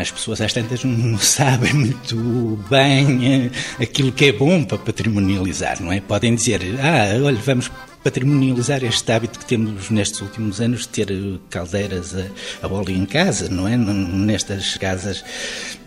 [0.00, 3.50] as pessoas às tantas não sabem muito bem
[3.92, 6.00] aquilo que é bom para patrimonializar, não é?
[6.00, 7.70] Podem dizer, ah, olha, vamos
[8.02, 11.08] patrimonializar este hábito que temos nestes últimos anos de ter
[11.48, 13.76] caldeiras a, a óleo em casa, não é?
[13.76, 15.24] Nestas casas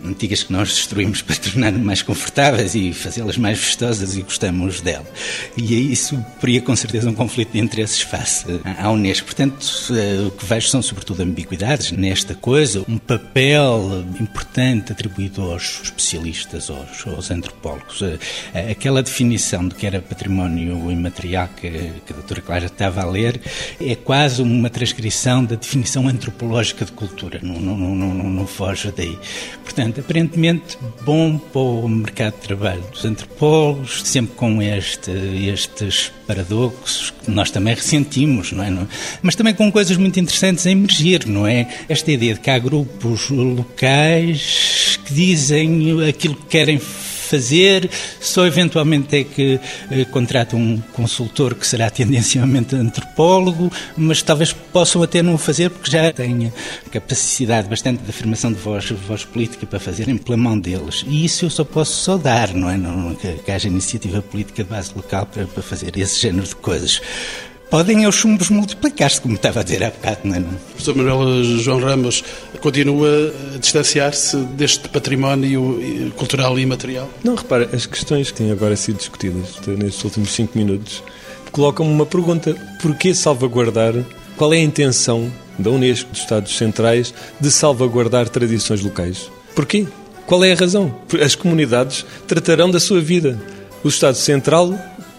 [0.04, 5.06] antigas que nós destruímos para tornar mais confortáveis e fazê-las mais vistosas e gostamos dela.
[5.58, 8.46] E isso teria com certeza um conflito de interesses face
[8.78, 9.26] à Unesco.
[9.26, 15.82] Portanto, eh, o que vejo são sobretudo ambiguidades nesta coisa, um papel importante atribuído aos
[15.84, 18.02] especialistas, aos, aos antropólogos.
[18.02, 21.68] Eh, aquela definição de que era património imaterial que
[22.06, 23.42] que a doutora Clara estava a ler,
[23.82, 29.18] é quase uma transcrição da definição antropológica de cultura, não, não, não, não, foge daí.
[29.64, 37.12] Portanto, aparentemente bom para o mercado de trabalho dos antropólogos, sempre com este, estes paradoxos
[37.24, 38.72] que nós também ressentimos, não é?
[39.22, 41.68] Mas também com coisas muito interessantes a emergir, não é?
[41.90, 47.05] Esta ideia de que há grupos locais que dizem aquilo que querem fazer,
[48.20, 49.60] só eventualmente é que
[49.92, 55.70] eh, contratam um consultor que será tendencialmente antropólogo, mas talvez possam até não o fazer
[55.70, 56.52] porque já têm
[56.92, 61.04] capacidade bastante de afirmação de voz, voz política para fazerem pela mão deles.
[61.08, 62.78] E isso eu só posso só dar, não é?
[62.78, 66.56] Não, que, que haja iniciativa política de base local para, para fazer esse género de
[66.56, 67.02] coisas
[67.76, 70.40] podem os chumbos multiplicar-se, como estava a dizer há bocado, não é?
[70.70, 72.24] Professor Manuel João Ramos
[72.62, 77.10] continua a distanciar-se deste património cultural e material?
[77.22, 81.04] Não, repara, as questões que têm agora sido discutidas nestes últimos cinco minutos
[81.52, 82.56] colocam-me uma pergunta.
[82.82, 83.94] Porquê salvaguardar?
[84.38, 89.30] Qual é a intenção da Unesco, dos Estados Centrais, de salvaguardar tradições locais?
[89.54, 89.86] Porquê?
[90.26, 90.96] Qual é a razão?
[91.22, 93.38] As comunidades tratarão da sua vida.
[93.84, 94.74] O Estado Central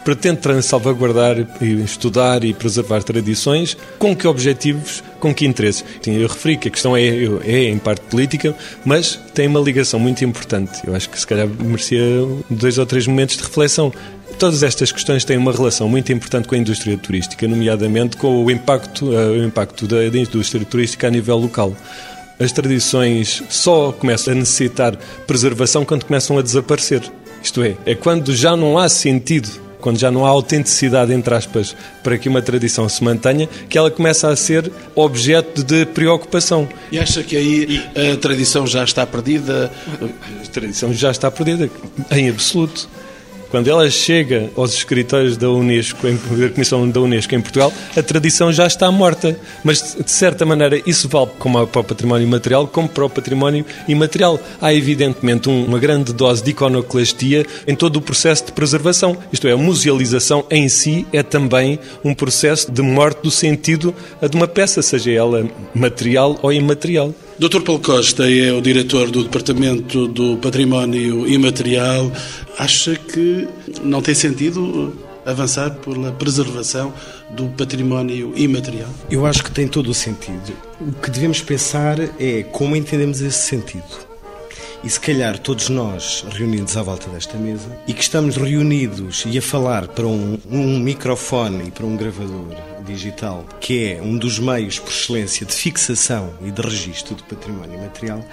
[0.06, 1.36] pretende salvaguardar,
[1.84, 5.84] estudar e preservar tradições, com que objetivos, com que interesses.
[6.06, 7.02] Eu referi que a questão é,
[7.44, 10.78] é em parte política, mas tem uma ligação muito importante.
[10.86, 12.00] Eu acho que se calhar merecia
[12.48, 13.92] dois ou três momentos de reflexão.
[14.38, 18.48] Todas estas questões têm uma relação muito importante com a indústria turística, nomeadamente com o
[18.48, 21.74] impacto, eh, o impacto da, da indústria turística a nível local
[22.38, 24.94] as tradições só começam a necessitar
[25.26, 27.02] preservação quando começam a desaparecer.
[27.42, 31.76] Isto é, é quando já não há sentido quando já não há autenticidade, entre aspas,
[32.02, 36.68] para que uma tradição se mantenha, que ela começa a ser objeto de preocupação.
[36.90, 37.80] E acha que aí
[38.12, 39.70] a tradição já está perdida?
[40.02, 41.70] A tradição já está perdida,
[42.10, 42.88] em absoluto.
[43.50, 48.52] Quando ela chega aos escritórios da Unesco, da Comissão da Unesco em Portugal, a tradição
[48.52, 49.38] já está morta.
[49.62, 53.64] Mas, de certa maneira, isso vale como para o património material, como para o património
[53.86, 54.40] imaterial.
[54.60, 59.16] Há, evidentemente, uma grande dose de iconoclastia em todo o processo de preservação.
[59.32, 63.94] Isto é, a musealização em si é também um processo de morte do sentido
[64.28, 67.14] de uma peça, seja ela material ou imaterial.
[67.38, 67.60] Dr.
[67.60, 72.10] Paulo Costa é o diretor do Departamento do Património Imaterial.
[72.58, 73.46] Acha que
[73.82, 74.96] não tem sentido
[75.26, 76.94] avançar pela preservação
[77.30, 78.88] do património imaterial?
[79.10, 80.50] Eu acho que tem todo o sentido.
[80.80, 84.06] O que devemos pensar é como entendemos esse sentido.
[84.82, 89.36] E se calhar todos nós reunidos à volta desta mesa e que estamos reunidos e
[89.36, 94.38] a falar para um, um microfone e para um gravador digital, que é um dos
[94.38, 98.24] meios por excelência de fixação e de registro do património material,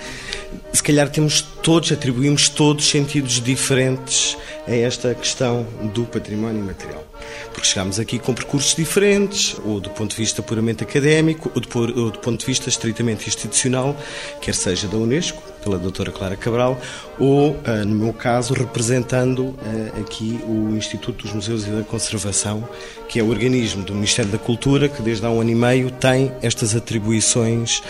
[0.71, 4.37] se calhar temos todos, atribuímos todos sentidos diferentes
[4.67, 7.03] a esta questão do património material.
[7.51, 12.01] Porque chegamos aqui com percursos diferentes, ou do ponto de vista puramente académico, ou do,
[12.01, 13.95] ou do ponto de vista estritamente institucional,
[14.41, 16.79] quer seja da Unesco, pela doutora Clara Cabral,
[17.17, 22.67] ou, ah, no meu caso, representando ah, aqui o Instituto dos Museus e da Conservação,
[23.07, 25.89] que é o organismo do Ministério da Cultura que desde há um ano e meio
[25.91, 27.81] tem estas atribuições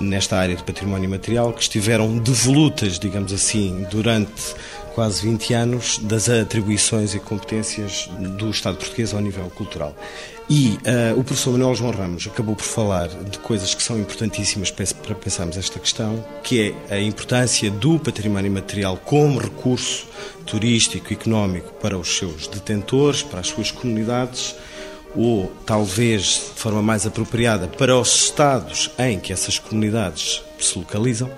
[0.00, 4.54] nesta área de património material que estiveram devolutas, digamos assim, durante
[4.94, 9.94] quase 20 anos das atribuições e competências do Estado português ao nível cultural.
[10.48, 14.70] E uh, o professor Manuel João Ramos acabou por falar de coisas que são importantíssimas
[14.70, 20.06] para pensarmos esta questão, que é a importância do património material como recurso
[20.46, 24.54] turístico económico para os seus detentores, para as suas comunidades,
[25.16, 31.30] ou talvez de forma mais apropriada para os estados em que essas comunidades se localizam.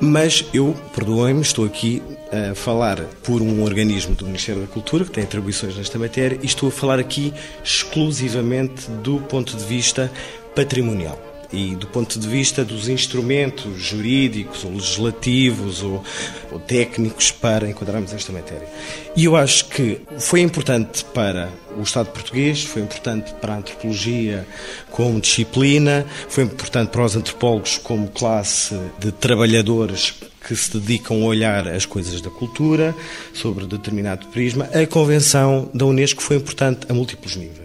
[0.00, 2.02] Mas eu, perdoem-me, estou aqui
[2.32, 6.46] a falar por um organismo do Ministério da Cultura, que tem atribuições nesta matéria, e
[6.46, 10.10] estou a falar aqui exclusivamente do ponto de vista
[10.56, 16.02] patrimonial e do ponto de vista dos instrumentos jurídicos ou legislativos ou,
[16.50, 18.66] ou, técnicos para enquadrarmos esta matéria.
[19.14, 24.46] E eu acho que foi importante para o Estado português, foi importante para a antropologia
[24.90, 30.14] como disciplina, foi importante para os antropólogos como classe de trabalhadores
[30.46, 32.94] que se dedicam a olhar as coisas da cultura
[33.32, 34.68] sobre determinado prisma.
[34.72, 37.61] A Convenção da Unesco foi importante a múltiplos níveis.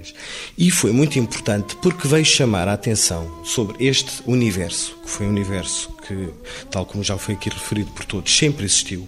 [0.57, 5.29] E foi muito importante porque veio chamar a atenção sobre este universo, que foi um
[5.29, 6.29] universo que,
[6.71, 9.07] tal como já foi aqui referido por todos, sempre existiu,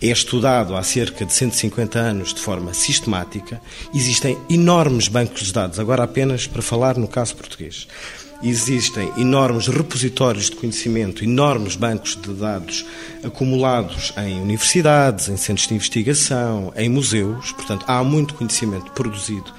[0.00, 3.60] é estudado há cerca de 150 anos de forma sistemática.
[3.94, 7.86] Existem enormes bancos de dados, agora apenas para falar no caso português
[8.42, 12.84] existem enormes repositórios de conhecimento, enormes bancos de dados
[13.22, 17.52] acumulados em universidades, em centros de investigação, em museus.
[17.52, 19.50] Portanto, há muito conhecimento produzido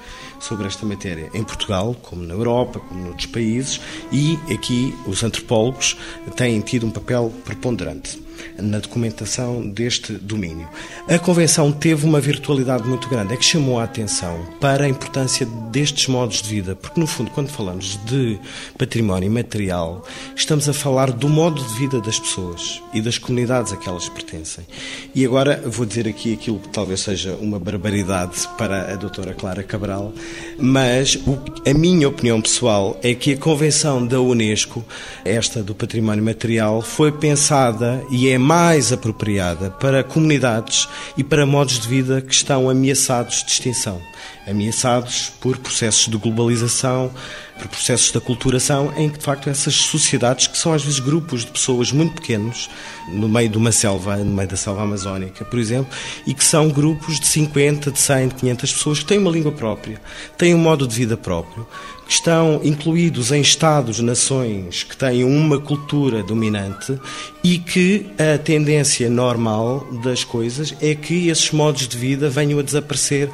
[0.45, 3.81] sobre esta matéria em Portugal, como na Europa, como noutros países,
[4.11, 5.97] e aqui os antropólogos
[6.35, 8.23] têm tido um papel preponderante
[8.57, 10.67] na documentação deste domínio.
[11.07, 15.45] A Convenção teve uma virtualidade muito grande, é que chamou a atenção para a importância
[15.71, 18.39] destes modos de vida, porque no fundo, quando falamos de
[18.77, 20.05] património material,
[20.35, 24.09] estamos a falar do modo de vida das pessoas e das comunidades a que elas
[24.09, 24.65] pertencem.
[25.13, 29.63] E agora vou dizer aqui aquilo que talvez seja uma barbaridade para a doutora Clara
[29.63, 30.13] Cabral,
[30.57, 31.19] mas
[31.65, 34.83] a minha opinião pessoal é que a Convenção da Unesco,
[35.23, 41.79] esta do património material, foi pensada e é mais apropriada para comunidades e para modos
[41.79, 44.01] de vida que estão ameaçados de extinção.
[44.47, 47.11] Ameaçados por processos de globalização,
[47.57, 51.45] por processos de aculturação, em que de facto essas sociedades, que são às vezes grupos
[51.45, 52.69] de pessoas muito pequenos,
[53.07, 55.91] no meio de uma selva, no meio da selva amazónica, por exemplo,
[56.25, 59.51] e que são grupos de 50, de 100, de 500 pessoas que têm uma língua
[59.51, 60.01] própria,
[60.37, 61.65] têm um modo de vida próprio,
[62.07, 66.99] estão incluídos em Estados, nações que têm uma cultura dominante
[67.43, 72.63] e que a tendência normal das coisas é que esses modos de vida venham a
[72.63, 73.29] desaparecer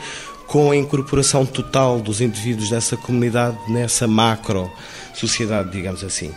[0.48, 4.70] com a incorporação total dos indivíduos dessa comunidade nessa macro
[5.14, 6.32] sociedade, digamos assim.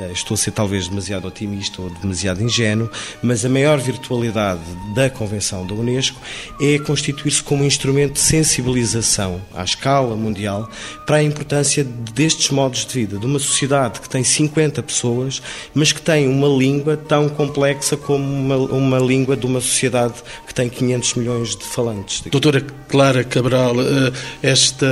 [0.00, 2.90] Eh, estou a ser talvez demasiado otimista ou demasiado ingênuo,
[3.22, 4.60] mas a maior virtualidade
[4.94, 6.20] da Convenção da Unesco
[6.60, 10.68] é constituir-se como um instrumento de sensibilização à escala mundial
[11.06, 15.40] para a importância destes modos de vida, de uma sociedade que tem 50 pessoas,
[15.74, 20.14] mas que tem uma língua tão complexa como uma, uma língua de uma sociedade
[20.46, 22.22] que tem 500 milhões de falantes.
[22.30, 24.86] Doutora Clara Cabral, eh, esta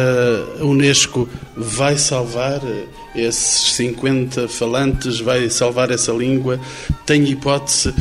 [0.61, 6.61] Unesco vai salvar eh, esses 50 falantes, vai salvar essa língua?
[7.07, 7.95] Tem hipótese?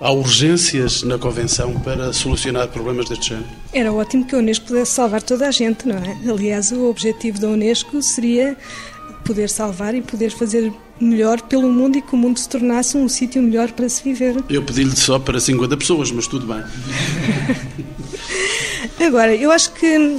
[0.00, 3.48] Há urgências na Convenção para solucionar problemas deste género?
[3.72, 6.16] Era ótimo que a Unesco pudesse salvar toda a gente, não é?
[6.30, 8.56] Aliás, o objetivo da Unesco seria
[9.24, 13.08] poder salvar e poder fazer melhor pelo mundo e que o mundo se tornasse um
[13.08, 14.36] sítio melhor para se viver.
[14.48, 16.62] Eu pedi-lhe só para 50 pessoas, mas tudo bem.
[19.04, 20.18] Agora, eu acho que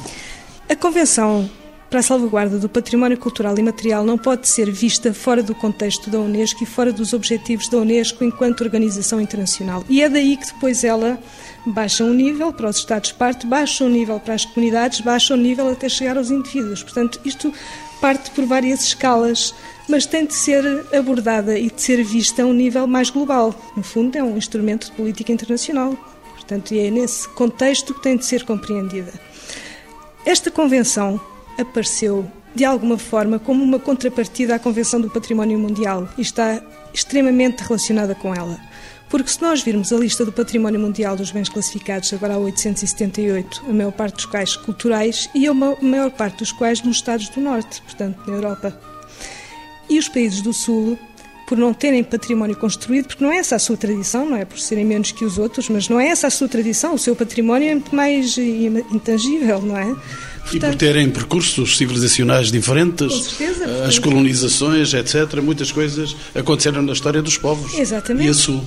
[0.70, 1.50] a Convenção
[1.90, 6.10] para a salvaguarda do património cultural e material não pode ser vista fora do contexto
[6.10, 9.84] da Unesco e fora dos objetivos da Unesco enquanto organização internacional.
[9.90, 11.18] E é daí que depois ela
[11.66, 15.68] baixa um nível para os Estados-parte, baixa um nível para as comunidades, baixa um nível
[15.72, 16.84] até chegar aos indivíduos.
[16.84, 17.52] Portanto, isto
[18.00, 19.54] parte por várias escalas,
[19.88, 23.54] mas tem de ser abordada e de ser vista a um nível mais global.
[23.76, 25.98] No fundo, é um instrumento de política internacional.
[26.36, 29.12] Portanto, é nesse contexto que tem de ser compreendida.
[30.24, 31.20] Esta convenção
[31.58, 36.62] apareceu de alguma forma como uma contrapartida à Convenção do Património Mundial e está
[36.94, 38.60] extremamente relacionada com ela.
[39.10, 43.64] Porque se nós virmos a lista do Património Mundial dos bens classificados, agora há 878,
[43.68, 47.42] a maior parte dos quais culturais e a maior parte dos quais nos Estados do
[47.42, 48.80] Norte, portanto na Europa.
[49.90, 50.98] E os países do Sul,
[51.50, 54.60] por não terem património construído, porque não é essa a sua tradição, não é por
[54.60, 57.68] serem menos que os outros, mas não é essa a sua tradição, o seu património
[57.68, 59.86] é muito mais intangível, não é?
[59.86, 66.94] Portanto, e por terem percursos civilizacionais diferentes, certeza, as colonizações, etc., muitas coisas aconteceram na
[66.94, 67.74] história dos povos.
[67.74, 68.28] Exatamente.
[68.28, 68.64] E a Sul.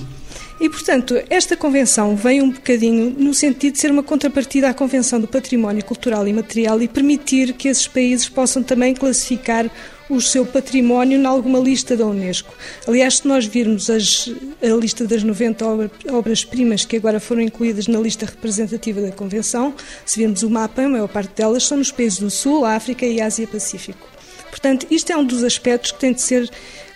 [0.59, 5.19] E, portanto, esta convenção vem um bocadinho no sentido de ser uma contrapartida à Convenção
[5.19, 9.69] do Património Cultural e Material e permitir que esses países possam também classificar
[10.13, 12.53] o seu património em alguma lista da Unesco.
[12.87, 14.29] Aliás, se nós virmos as,
[14.61, 15.65] a lista das 90
[16.11, 19.73] obras-primas que agora foram incluídas na lista representativa da Convenção,
[20.05, 23.21] se virmos o mapa, a maior parte delas são nos países do Sul, África e
[23.21, 24.07] Ásia-Pacífico.
[24.49, 26.49] Portanto, isto é um dos aspectos que tem de ser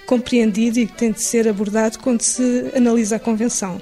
[0.05, 3.81] compreendido e que tem de ser abordado quando se analisa a Convenção.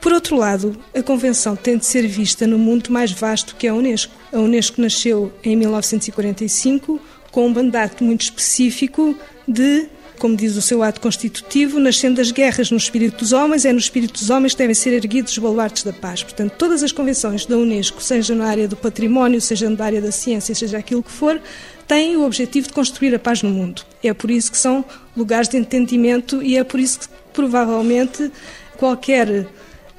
[0.00, 3.70] Por outro lado, a Convenção tem de ser vista no mundo mais vasto que é
[3.70, 4.14] a Unesco.
[4.32, 7.00] A Unesco nasceu em 1945
[7.38, 9.86] com um mandato muito específico de,
[10.18, 13.78] como diz o seu ato constitutivo, nascendo das guerras no espírito dos homens, é no
[13.78, 16.20] espírito dos homens que devem ser erguidos os baluartes da paz.
[16.20, 20.10] Portanto, todas as convenções da Unesco, seja na área do património, seja na área da
[20.10, 21.40] ciência, seja aquilo que for,
[21.86, 23.82] têm o objetivo de construir a paz no mundo.
[24.02, 24.84] É por isso que são
[25.16, 28.32] lugares de entendimento e é por isso que provavelmente
[28.76, 29.46] qualquer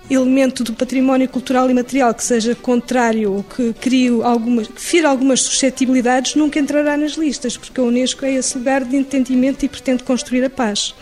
[0.10, 5.10] elemento do património cultural e material que seja contrário ou que crie algumas, que fira
[5.10, 9.70] algumas suscetibilidades, nunca entrará nas listas, porque a Unesco é esse lugar de entendimento e
[9.70, 10.94] pretende construir a paz.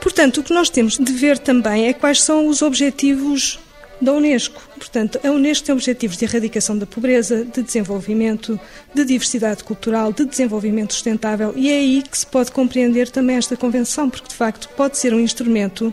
[0.00, 3.58] Portanto, o que nós temos de ver também é quais são os objetivos
[4.00, 4.62] da Unesco.
[4.76, 8.60] Portanto, a Unesco tem objetivos de erradicação da pobreza, de desenvolvimento,
[8.94, 13.56] de diversidade cultural, de desenvolvimento sustentável, e é aí que se pode compreender também esta
[13.56, 15.92] convenção, porque de facto pode ser um instrumento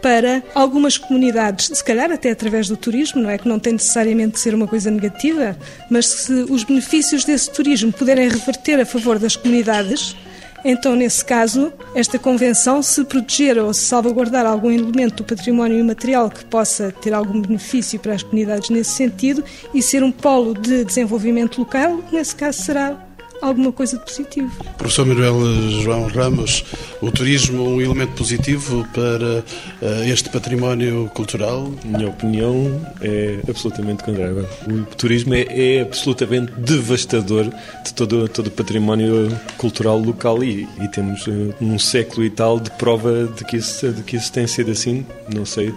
[0.00, 3.38] para algumas comunidades, se calhar até através do turismo, não é?
[3.38, 5.56] Que não tem necessariamente de ser uma coisa negativa,
[5.90, 10.16] mas se os benefícios desse turismo puderem reverter a favor das comunidades,
[10.64, 16.28] então, nesse caso, esta convenção, se proteger ou se salvaguardar algum elemento do património imaterial
[16.28, 20.84] que possa ter algum benefício para as comunidades nesse sentido e ser um polo de
[20.84, 23.07] desenvolvimento local, nesse caso será
[23.40, 24.50] alguma coisa de positivo.
[24.76, 25.40] Professor Manuel
[25.82, 26.64] João Ramos,
[27.00, 29.44] o turismo um elemento positivo para
[29.82, 31.72] uh, este património cultural?
[31.84, 34.44] Minha opinião é absolutamente contrária.
[34.66, 37.46] O turismo é, é, absolutamente devastador
[37.84, 42.58] de todo, todo o património cultural local e, e temos uh, um século e tal
[42.58, 45.04] de prova de que isso, de que isso tem sido assim.
[45.32, 45.72] Não sei.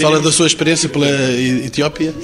[0.00, 1.06] Fala da sua experiência pela
[1.64, 2.14] Etiópia?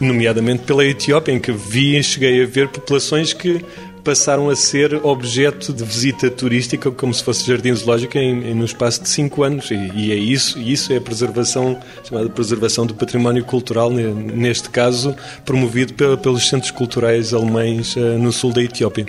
[0.00, 3.64] Nomeadamente pela Etiópia, em que vi e cheguei a ver populações que
[4.08, 8.64] passaram a ser objeto de visita turística, como se fosse jardim zoológico, em, em, no
[8.64, 9.70] espaço de cinco anos.
[9.70, 14.70] E, e é isso, e isso é a preservação, chamada preservação do património cultural, neste
[14.70, 19.04] caso, promovido pelos centros culturais alemães uh, no sul da Etiópia.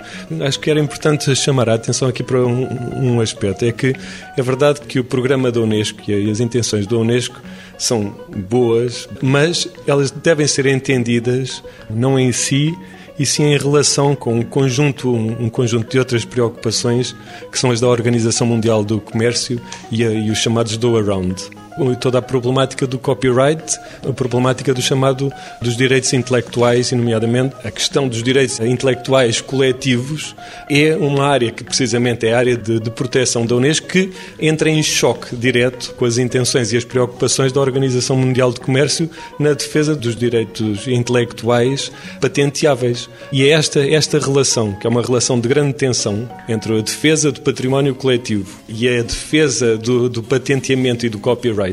[0.46, 3.94] Acho que era importante chamar a atenção aqui para um, um aspecto, é que
[4.36, 7.40] é verdade que o programa da Unesco e as intenções da Unesco
[7.78, 8.14] são
[8.50, 12.76] boas, mas elas devem ser entendidas não em si,
[13.20, 17.14] e sim em relação com um conjunto, um conjunto de outras preocupações
[17.52, 19.60] que são as da Organização Mundial do Comércio
[19.92, 21.59] e, e os chamados do around
[22.00, 23.78] toda a problemática do copyright,
[24.08, 30.34] a problemática do chamado dos direitos intelectuais, e nomeadamente a questão dos direitos intelectuais coletivos,
[30.70, 34.70] é uma área que precisamente é a área de, de proteção da Unesco que entra
[34.70, 39.52] em choque direto com as intenções e as preocupações da Organização Mundial de Comércio na
[39.52, 43.08] defesa dos direitos intelectuais patenteáveis.
[43.32, 47.32] E é esta, esta relação, que é uma relação de grande tensão entre a defesa
[47.32, 51.69] do património coletivo e a defesa do, do patenteamento e do copyright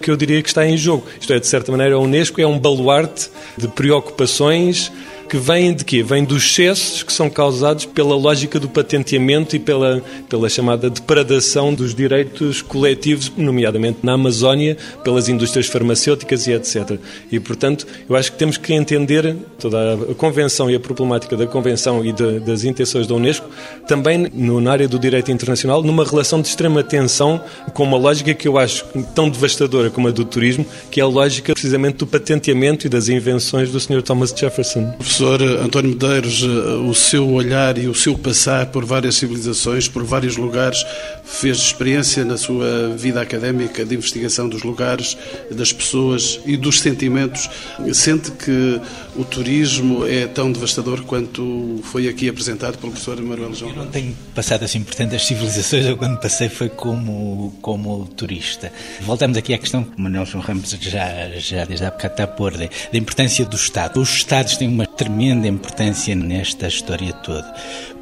[0.00, 1.06] que eu diria que está em jogo.
[1.20, 4.92] Isto é, de certa maneira, a Unesco é um baluarte de preocupações
[5.26, 6.02] que vêm de quê?
[6.02, 11.74] Vêm dos excessos que são causados pela lógica do patenteamento e pela, pela chamada depredação
[11.74, 16.98] dos direitos coletivos, nomeadamente na Amazónia, pelas indústrias farmacêuticas e etc.
[17.30, 21.46] E, portanto, eu acho que temos que entender toda a Convenção e a problemática da
[21.46, 23.48] Convenção e de, das intenções da Unesco
[23.86, 27.40] também no, na área do direito internacional, numa relação de extrema tensão
[27.74, 31.06] com uma lógica que eu acho tão devastadora como a do turismo, que é a
[31.06, 34.02] lógica precisamente do patenteamento e das invenções do Sr.
[34.02, 39.14] Thomas Jefferson professor António Medeiros, eh, o seu olhar e o seu passar por várias
[39.14, 40.84] civilizações, por vários lugares,
[41.24, 45.16] fez experiência na sua vida académica de investigação dos lugares,
[45.50, 47.48] das pessoas e dos sentimentos.
[47.94, 48.78] Sente que
[49.18, 53.70] o turismo é tão devastador quanto foi aqui apresentado pelo professor Manuel João?
[53.70, 58.72] Eu não tenho passado assim por tantas civilizações, eu quando passei foi como, como turista.
[59.02, 62.24] Voltamos aqui à questão que o Manuel João Ramos já, já desde há bocado está
[62.24, 64.00] a pôr, da importância do Estado.
[64.00, 67.54] Os Estados têm uma tremenda importância nesta história toda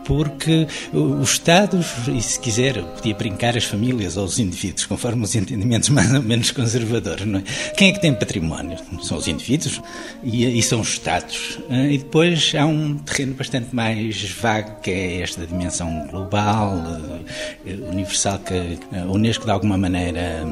[0.04, 5.34] porque os Estados, e se quiser, podia brincar as famílias ou os indivíduos, conforme os
[5.34, 7.42] entendimentos mais ou menos conservadores, não é?
[7.76, 8.78] Quem é que tem património?
[9.02, 9.80] São os indivíduos
[10.22, 11.58] e, e são os Estados.
[11.68, 17.90] Ah, e depois há um terreno bastante mais vago, que é esta dimensão global, ah,
[17.90, 20.44] universal, que a Unesco de alguma maneira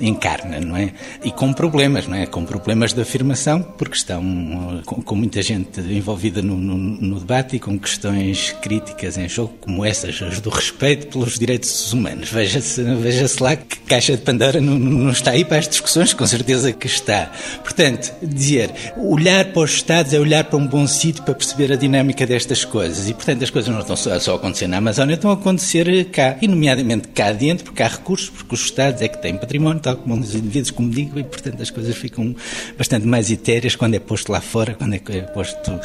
[0.00, 0.92] encarna, não é?
[1.24, 2.26] E com problemas, não é?
[2.26, 7.56] Com problemas de afirmação, porque estão com, com muita gente envolvida no, no, no debate
[7.56, 12.30] e com questões críticas em jogo como essas, as do respeito pelos direitos humanos.
[12.30, 16.26] Veja-se veja lá que caixa de Pandora não, não, está aí para as discussões, com
[16.26, 17.30] certeza que está.
[17.62, 21.76] Portanto, dizer, olhar para os Estados é olhar para um bom sítio para perceber a
[21.76, 23.06] dinâmica destas coisas.
[23.06, 26.06] E, portanto, as coisas não estão só, só a acontecer na Amazónia, estão a acontecer
[26.06, 26.38] cá.
[26.40, 29.96] E, nomeadamente, cá dentro, porque há recursos, porque os Estados é que têm património, tal
[29.96, 32.34] como os indivíduos, como digo, e, portanto, as coisas ficam
[32.78, 35.78] bastante mais etéreas quando é posto lá fora, quando é, é posto...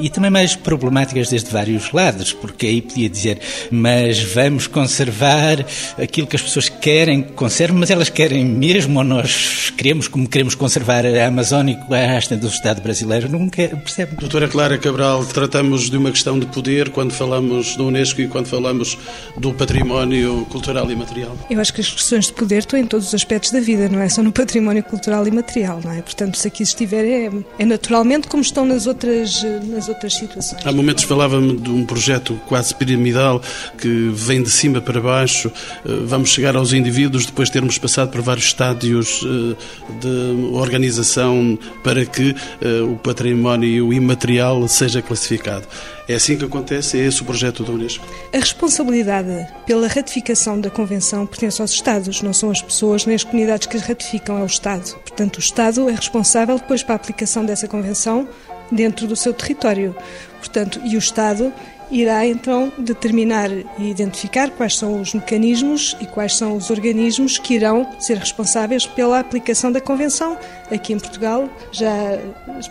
[0.00, 3.40] E também mais problemáticas desde vários lados porque aí podia dizer,
[3.70, 5.64] mas vamos conservar
[6.00, 10.28] aquilo que as pessoas querem que conserve, mas elas querem mesmo, ou nós queremos, como
[10.28, 14.16] queremos conservar a Amazónia a haste do Estado brasileiro, não quer, percebe?
[14.16, 18.46] Doutora Clara Cabral, tratamos de uma questão de poder quando falamos do Unesco e quando
[18.46, 18.98] falamos
[19.36, 21.36] do património cultural e material?
[21.50, 24.00] Eu acho que as questões de poder estão em todos os aspectos da vida, não
[24.00, 26.02] é só no património cultural e material, não é?
[26.02, 30.66] Portanto, se aqui estiver, é, é naturalmente como estão nas outras, nas outras situações.
[30.66, 33.40] Há momentos falava-me de um projeto quase piramidal
[33.78, 35.48] que vem de cima para baixo.
[35.86, 39.56] Eh, vamos chegar aos indivíduos depois de termos passado por vários estádios eh,
[40.00, 45.68] de organização para que eh, o património imaterial seja classificado.
[46.08, 46.98] É assim que acontece?
[46.98, 48.04] É esse o projeto da Unesco?
[48.32, 53.22] A responsabilidade pela ratificação da Convenção pertence aos Estados, não são as pessoas nem as
[53.22, 54.96] comunidades que ratificam, é o Estado.
[54.96, 58.28] Portanto, o Estado é responsável depois para a aplicação dessa Convenção
[58.70, 59.94] dentro do seu território.
[60.38, 61.52] Portanto, e o Estado
[61.90, 67.54] irá então determinar e identificar quais são os mecanismos e quais são os organismos que
[67.54, 70.36] irão ser responsáveis pela aplicação da Convenção.
[70.70, 71.92] Aqui em Portugal já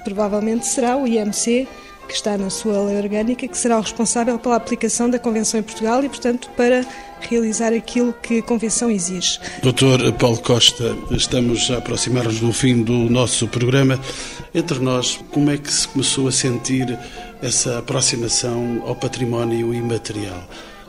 [0.03, 1.67] provavelmente será o IMC
[2.07, 5.63] que está na sua lei orgânica, que será o responsável pela aplicação da Convenção em
[5.63, 6.85] Portugal e, portanto, para
[7.21, 9.39] realizar aquilo que a Convenção exige.
[9.61, 13.99] Doutor Paulo Costa, estamos a aproximar-nos do fim do nosso programa.
[14.53, 16.97] Entre nós, como é que se começou a sentir
[17.43, 20.43] essa aproximação ao património imaterial?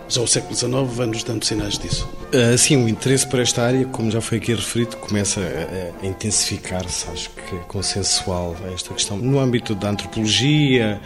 [0.06, 2.06] Já o século XIX vai-nos dando sinais disso.
[2.32, 7.08] Uh, sim, o interesse por esta área, como já foi aqui referido, começa a, intensificar-se,
[7.10, 9.16] acho que é consensual esta questão.
[9.16, 11.00] No âmbito da antropologia,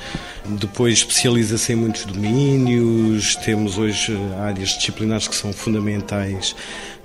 [0.44, 6.56] depois especializa-se em muitos domínios, temos hoje áreas disciplinares que são fundamentais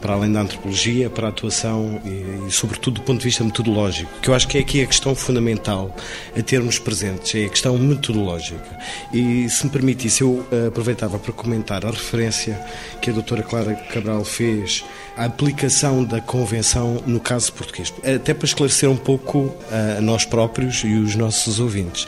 [0.03, 4.11] para além da antropologia, para a atuação e, e, sobretudo, do ponto de vista metodológico,
[4.21, 5.95] que eu acho que é aqui a questão fundamental
[6.37, 8.77] a termos presentes, é a questão metodológica.
[9.13, 12.59] E, se me permitisse, eu eh, aproveitava para comentar a referência
[13.01, 14.83] que a doutora Clara Cabral fez
[15.15, 20.83] à aplicação da Convenção no caso português, até para esclarecer um pouco a nós próprios
[20.83, 22.05] e os nossos ouvintes.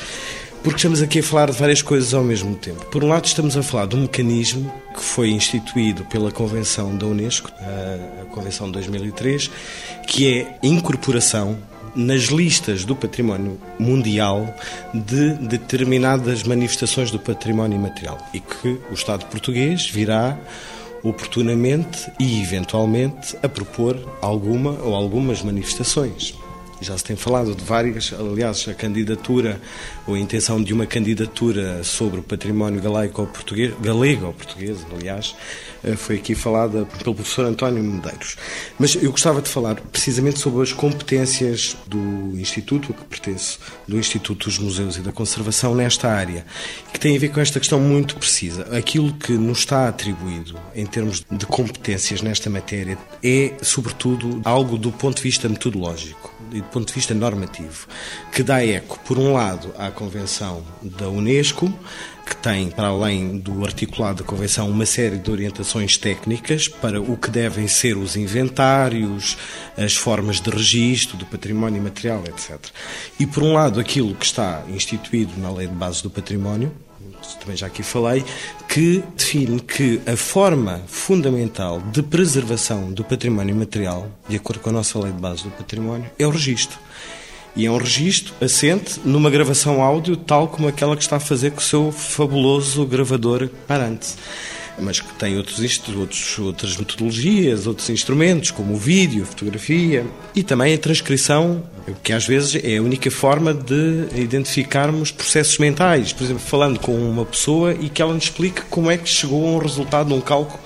[0.66, 2.84] Porque estamos aqui a falar de várias coisas ao mesmo tempo.
[2.88, 7.06] Por um lado, estamos a falar de um mecanismo que foi instituído pela Convenção da
[7.06, 7.52] Unesco,
[8.20, 9.52] a Convenção de 2003,
[10.08, 11.56] que é a incorporação
[11.96, 14.56] nas listas do património mundial
[14.92, 20.36] de determinadas manifestações do património imaterial e que o Estado português virá
[21.04, 26.34] oportunamente e eventualmente a propor alguma ou algumas manifestações.
[26.82, 29.62] Já se tem falado de várias, aliás, a candidatura
[30.06, 34.86] ou a intenção de uma candidatura sobre o património galaico ou português, galego ou português,
[34.94, 35.36] aliás,
[35.84, 38.36] eh, foi aqui falada pelo professor António Medeiros.
[38.78, 43.58] Mas eu gostava de falar precisamente sobre as competências do Instituto, que pertence
[43.88, 46.46] do Instituto dos Museus e da Conservação nesta área,
[46.92, 48.76] que tem a ver com esta questão muito precisa.
[48.76, 54.92] Aquilo que nos está atribuído em termos de competências nesta matéria é, sobretudo, algo do
[54.92, 57.88] ponto de vista metodológico do ponto de vista normativo,
[58.32, 61.74] que dá eco, por um lado, à Convenção da Unesco,
[62.26, 67.16] que tem, para além do articulado da Convenção, uma série de orientações técnicas para o
[67.16, 69.38] que devem ser os inventários,
[69.78, 72.60] as formas de registro do património material, etc.
[73.20, 76.72] E, por um lado, aquilo que está instituído na Lei de Base do Património,
[77.40, 78.24] também já aqui falei,
[78.68, 84.74] que define que a forma fundamental de preservação do património material, de acordo com a
[84.74, 86.78] nossa lei de base do património, é o registro.
[87.56, 91.52] E é um registro assente numa gravação áudio tal como aquela que está a fazer
[91.52, 94.16] com o seu fabuloso gravador parante
[94.80, 95.60] mas que tem outros,
[95.96, 100.06] outros, outras metodologias, outros instrumentos, como o vídeo, a fotografia
[100.36, 101.64] e também a transcrição,
[102.04, 106.14] que às vezes é a única forma de identificarmos processos mentais.
[106.14, 109.48] Por exemplo, falando com uma pessoa e que ela nos explique como é que chegou
[109.48, 110.60] a um resultado num cálculo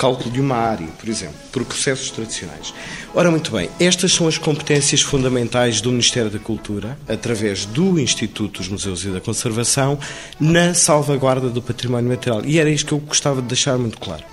[0.00, 2.72] cálculo de uma área, por exemplo, por processos tradicionais.
[3.14, 8.60] Ora, muito bem, estas são as competências fundamentais do Ministério da Cultura, através do Instituto
[8.60, 9.98] dos Museus e da Conservação,
[10.40, 12.42] na salvaguarda do património material.
[12.46, 14.24] E era isto que eu gostava de deixar muito claro.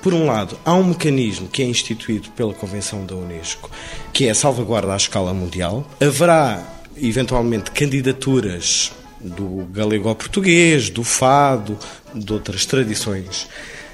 [0.00, 3.68] Por um lado, há um mecanismo que é instituído pela Convenção da Unesco,
[4.12, 5.84] que é a salvaguarda à escala mundial.
[6.00, 6.62] Haverá,
[6.96, 11.76] eventualmente, candidaturas do galego ao português, do fado,
[12.14, 13.48] de outras tradições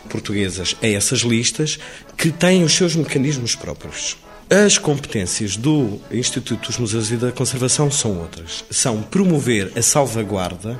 [0.08, 1.78] portuguesas a essas listas
[2.16, 4.16] que têm os seus mecanismos próprios.
[4.50, 8.64] As competências do Instituto dos Museus e da Conservação são outras.
[8.70, 10.78] São promover a salvaguarda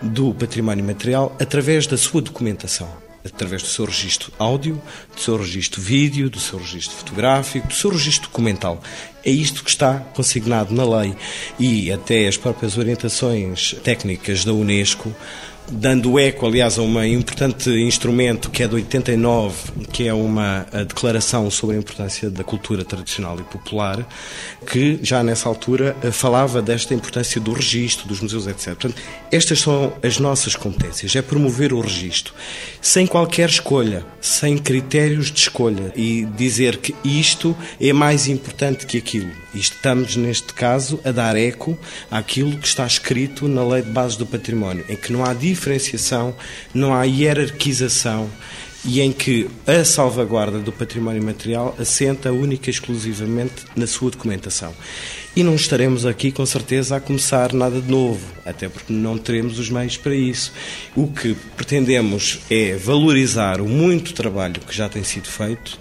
[0.00, 2.88] do património material através da sua documentação,
[3.24, 4.80] através do seu registro áudio,
[5.14, 8.80] do seu registro vídeo, do seu registro fotográfico, do seu registro documental.
[9.24, 11.14] É isto que está consignado na lei
[11.58, 15.14] e até as próprias orientações técnicas da Unesco
[15.70, 19.56] dando eco, aliás, a um importante instrumento que é de 89,
[19.92, 24.06] que é uma declaração sobre a importância da cultura tradicional e popular,
[24.66, 28.68] que já nessa altura eh, falava desta importância do registro, dos museus, etc.
[28.68, 28.96] Portanto,
[29.30, 32.34] estas são as nossas competências, é promover o registro,
[32.80, 38.98] sem qualquer escolha, sem critérios de escolha e dizer que isto é mais importante que
[38.98, 39.30] aquilo.
[39.54, 41.78] E estamos, neste caso, a dar eco
[42.10, 46.34] àquilo que está escrito na Lei de Bases do Património, em que não há diferenciação,
[46.72, 48.30] não há hierarquização
[48.84, 54.74] e em que a salvaguarda do património material assenta única e exclusivamente na sua documentação.
[55.36, 59.58] E não estaremos aqui, com certeza, a começar nada de novo, até porque não teremos
[59.58, 60.52] os meios para isso.
[60.96, 65.78] O que pretendemos é valorizar o muito trabalho que já tem sido feito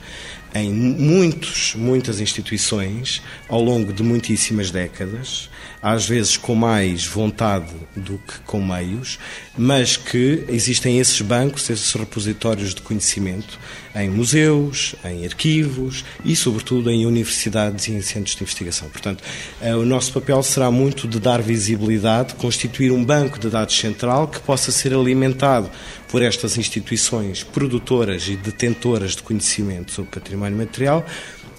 [0.54, 5.50] em muitos, muitas instituições ao longo de muitíssimas décadas,
[5.82, 9.18] às vezes com mais vontade do que com meios,
[9.58, 13.58] mas que existem esses bancos, esses repositórios de conhecimento
[13.96, 18.90] em museus, em arquivos e, sobretudo, em universidades e em centros de investigação.
[18.90, 19.24] Portanto,
[19.62, 24.28] eh, o nosso papel será muito de dar visibilidade, constituir um banco de dados central
[24.28, 25.70] que possa ser alimentado
[26.10, 31.06] por estas instituições produtoras e detentoras de conhecimento sobre património material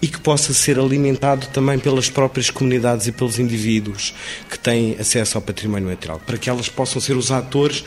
[0.03, 4.15] e que possa ser alimentado também pelas próprias comunidades e pelos indivíduos
[4.49, 7.85] que têm acesso ao património material, para que elas possam ser os atores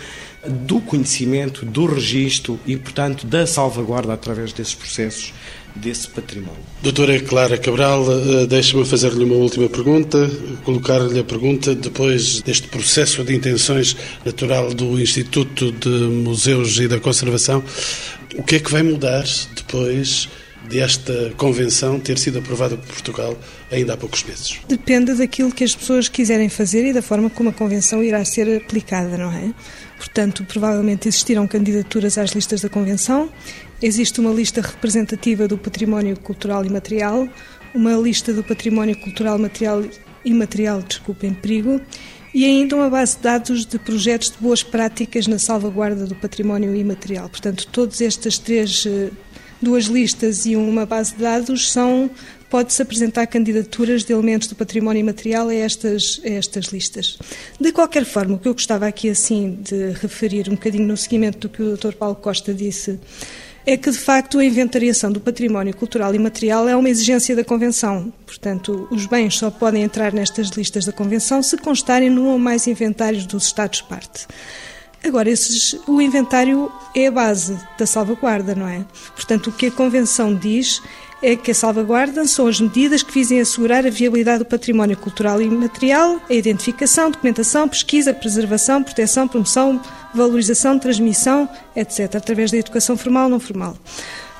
[0.47, 5.34] do conhecimento, do registro e, portanto, da salvaguarda através desses processos
[5.76, 6.59] desse património.
[6.84, 10.30] Doutora Clara Cabral, eh, deixe-me fazer-lhe uma última pergunta,
[10.64, 16.99] colocar-lhe a pergunta depois deste processo de intenções natural do Instituto de Museus e da
[16.99, 17.64] Conservação.
[18.36, 20.30] O que é que vai mudar depois
[20.70, 23.38] desta convenção ter sido aprovada por Portugal
[23.72, 24.59] ainda há poucos meses?
[24.68, 28.57] Depende daquilo que as pessoas quiserem fazer e da forma como a convenção irá ser
[28.57, 29.53] aplicada, não é?
[29.97, 33.30] Portanto, provavelmente existirão candidaturas às listas da convenção
[33.84, 37.28] Existe uma lista representativa do património cultural e material,
[37.76, 39.84] uma lista do património cultural material
[40.24, 41.82] e material, desculpa, em perigo,
[42.34, 46.74] e ainda uma base de dados de projetos de boas práticas na salvaguarda do património
[46.74, 47.28] imaterial.
[47.28, 49.09] Portanto, todas estas três, eh,
[49.64, 52.09] duas listas e uma base de dados são
[52.53, 57.18] pode-se apresentar candidaturas de elementos do património imaterial a estas, a estas listas.
[57.59, 61.39] De qualquer forma, o que eu gostava aqui assim de referir um bocadinho no seguimento
[61.39, 61.93] do que o Dr.
[61.93, 62.99] Paulo Costa disse
[63.66, 67.43] é que, de facto, a inventariação do património cultural e material é uma exigência da
[67.43, 68.14] Convenção.
[68.26, 72.68] Portanto, os bens só podem entrar nestas listas da Convenção se constarem num ou mais
[72.68, 74.28] inventários dos Estados-parte.
[75.06, 78.86] Agora, esses, o inventário é a base da salvaguarda, não é?
[79.14, 80.82] Portanto, o que a Convenção diz
[81.22, 85.41] é que a salvaguarda são as medidas que visem assegurar a viabilidade do património cultural
[85.41, 89.82] e material, a identificação, documentação, pesquisa, preservação, proteção, promoção,
[90.14, 93.76] valorização, transmissão, etc., através da educação formal não formal.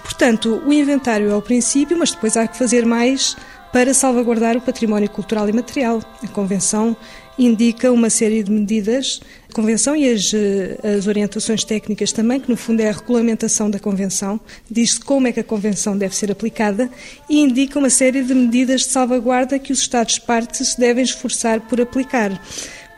[0.02, 3.36] Portanto, o inventário é o princípio, mas depois há que fazer mais
[3.72, 6.00] para salvaguardar o património cultural e material.
[6.22, 6.96] A Convenção
[7.38, 12.50] indica uma série de medidas, a Convenção e as, eh, as orientações técnicas também, que
[12.50, 16.32] no fundo é a regulamentação da Convenção, diz como é que a Convenção deve ser
[16.32, 16.90] aplicada
[17.30, 22.40] e indica uma série de medidas de salvaguarda que os Estados-partes devem esforçar por aplicar.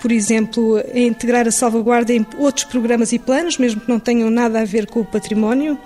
[0.01, 4.61] Por exemplo, integrar a salvaguarda em outros programas e planos, mesmo que não tenham nada
[4.61, 5.79] a ver com o património,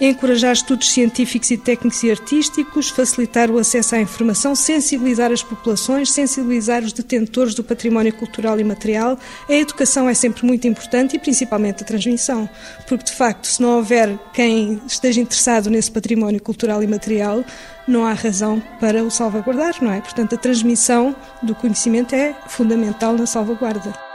[0.00, 6.10] encorajar estudos científicos e técnicos e artísticos, facilitar o acesso à informação, sensibilizar as populações,
[6.10, 9.18] sensibilizar os detentores do património cultural e material.
[9.48, 12.48] A educação é sempre muito importante e principalmente a transmissão,
[12.86, 17.44] porque de facto, se não houver quem esteja interessado nesse património cultural e material,
[17.86, 20.00] não há razão para o salvaguardar, não é?
[20.00, 24.07] Portanto, a transmissão do conhecimento é fundamental na salvaguarda.